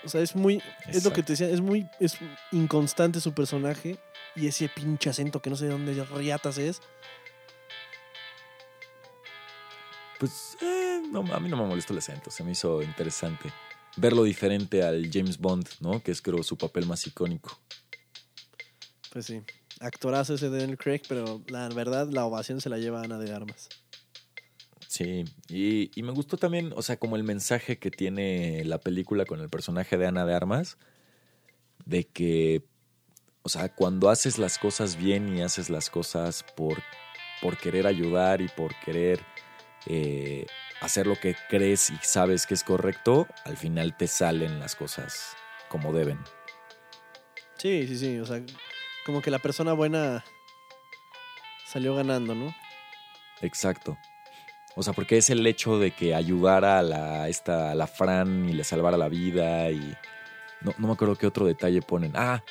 [0.06, 0.62] O sea, es muy.
[0.88, 1.90] Es lo que te decía, es muy.
[2.00, 2.20] Es
[2.52, 3.98] inconstante su personaje.
[4.36, 6.80] Y ese pinche acento que no sé de dónde riatas es.
[10.20, 10.58] Pues.
[10.62, 12.30] Eh, no, a mí no me molestó el acento.
[12.30, 13.52] Se me hizo interesante.
[13.98, 16.04] Verlo diferente al James Bond, ¿no?
[16.04, 17.58] Que es creo su papel más icónico.
[19.12, 19.42] Pues sí.
[19.80, 23.34] Actorazo ese de Daniel Craig, pero la verdad, la ovación se la lleva Ana de
[23.34, 23.70] Armas.
[24.88, 29.42] Sí, y, me gustó también, o sea, como el mensaje que tiene la película con
[29.42, 30.78] el personaje de Ana de Armas,
[31.86, 32.64] de que,
[33.42, 36.78] o sea, cuando haces las cosas bien y haces las cosas por,
[37.42, 39.20] por querer ayudar y por querer
[39.88, 40.46] eh,
[40.80, 45.36] hacer lo que crees y sabes que es correcto, al final te salen las cosas
[45.70, 46.20] como deben.
[47.58, 48.44] Sí, sí, sí, o sea,
[49.06, 50.24] como que la persona buena
[51.66, 52.54] salió ganando, ¿no?
[53.42, 53.98] Exacto.
[54.76, 58.54] O sea, porque es el hecho de que ayudara a la, esta, la Fran y
[58.54, 59.96] le salvara la vida y...
[60.62, 62.14] No, me acuerdo qué otro detalle ponen.
[62.16, 62.42] Ah,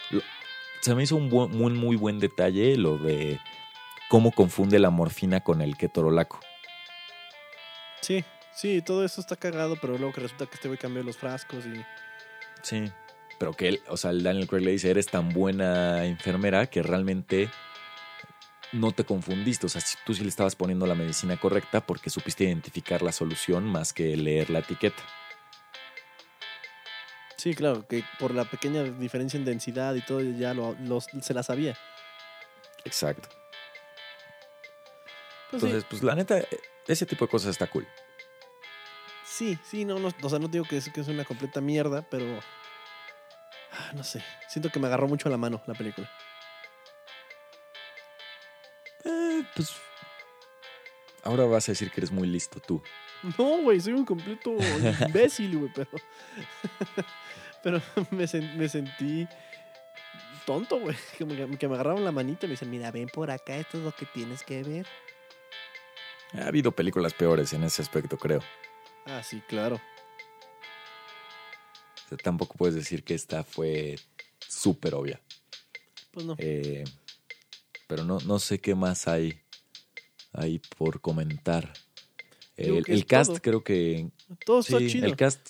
[0.82, 3.40] se me hizo un muy, muy buen detalle lo de
[4.08, 6.38] cómo confunde la morfina con el ketorolaco.
[8.02, 8.24] Sí,
[8.54, 11.64] sí, todo eso está cagado, pero luego que resulta que este güey cambió los frascos
[11.64, 11.82] y...
[12.62, 12.92] Sí,
[13.42, 16.80] pero que él, o sea, el Daniel Craig le dice, eres tan buena enfermera que
[16.80, 17.50] realmente
[18.70, 19.66] no te confundiste.
[19.66, 23.10] O sea, si tú sí le estabas poniendo la medicina correcta porque supiste identificar la
[23.10, 25.02] solución más que leer la etiqueta.
[27.36, 31.42] Sí, claro, que por la pequeña diferencia en densidad y todo ya lo, se la
[31.42, 31.76] sabía.
[32.84, 33.28] Exacto.
[35.50, 36.40] Pues Entonces, pues la neta,
[36.86, 37.88] ese tipo de cosas está cool.
[39.24, 42.06] Sí, sí, no, no o sea, no digo que es, que es una completa mierda,
[42.08, 42.38] pero...
[43.72, 46.10] Ah, no sé, siento que me agarró mucho a la mano la película.
[49.54, 49.74] pues.
[51.24, 52.82] Ahora vas a decir que eres muy listo tú.
[53.38, 54.56] No, güey, soy un completo
[55.06, 55.90] imbécil, güey, pero.
[57.62, 59.28] pero me, sentí
[60.44, 60.96] tonto, güey.
[61.16, 63.78] Que me, que me agarraron la manita y me dicen, mira, ven por acá, esto
[63.78, 64.86] es lo que tienes que ver.
[66.34, 68.40] Ha habido películas peores en ese aspecto, creo.
[69.06, 69.80] Ah, sí, claro.
[72.16, 73.98] Sea, tampoco puedes decir que esta fue
[74.46, 75.20] súper obvia.
[76.12, 76.36] Pues no.
[76.38, 76.84] Eh,
[77.86, 79.40] pero no, no sé qué más hay
[80.32, 81.72] ahí por comentar.
[82.56, 84.10] El, cast creo que...
[84.44, 85.06] Todo está chido.
[85.06, 85.40] El cast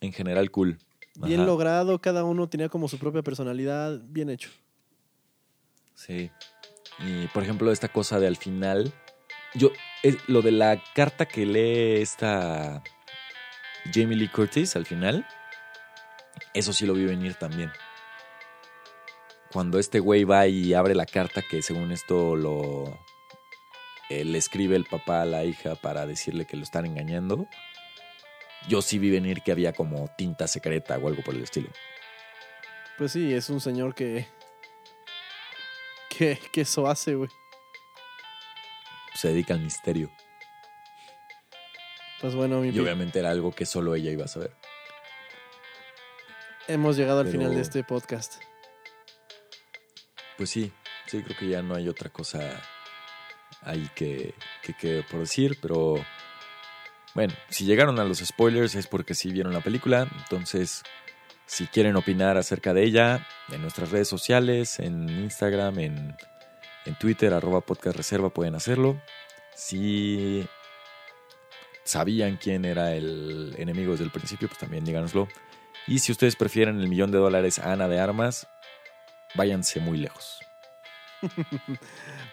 [0.00, 0.78] en general cool.
[1.16, 4.50] Bien logrado, cada uno tenía como su propia personalidad, bien hecho.
[5.94, 6.30] Sí.
[6.98, 8.92] Y por ejemplo, esta cosa de al final,
[9.54, 9.70] yo,
[10.28, 12.82] lo de la carta que lee esta
[13.92, 15.26] Jamie Lee Curtis al final,
[16.54, 17.70] eso sí lo vi venir también.
[19.52, 22.98] Cuando este güey va y abre la carta que según esto lo,
[24.08, 27.46] le escribe el papá a la hija para decirle que lo están engañando.
[28.68, 31.70] yo sí vi venir que había como tinta secreta o algo por el estilo.
[32.98, 34.26] Pues sí, es un señor que.
[36.08, 37.30] que, que eso hace, güey.
[39.14, 40.10] Se dedica al misterio.
[42.20, 44.55] Pues bueno, mi Y obviamente era algo que solo ella iba a saber.
[46.68, 48.34] Hemos llegado al Pero- final de este podcast.
[50.36, 50.72] Pues sí,
[51.06, 52.40] sí, creo que ya no hay otra cosa
[53.62, 55.94] ahí que, que, que por decir, pero
[57.14, 60.82] bueno, si llegaron a los spoilers es porque sí vieron la película, entonces
[61.46, 66.16] si quieren opinar acerca de ella, en nuestras redes sociales, en Instagram, en,
[66.84, 69.00] en Twitter, arroba podcast reserva, pueden hacerlo.
[69.54, 70.46] Si
[71.84, 75.28] sabían quién era el enemigo desde el principio, pues también díganoslo.
[75.86, 78.48] Y si ustedes prefieren el millón de dólares a Ana de Armas,
[79.34, 80.40] váyanse muy lejos.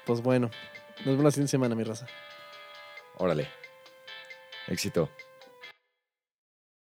[0.05, 0.51] Pues bueno,
[0.97, 2.05] nos vemos la siguiente semana, mi raza.
[3.17, 3.47] Órale.
[4.67, 5.09] Éxito.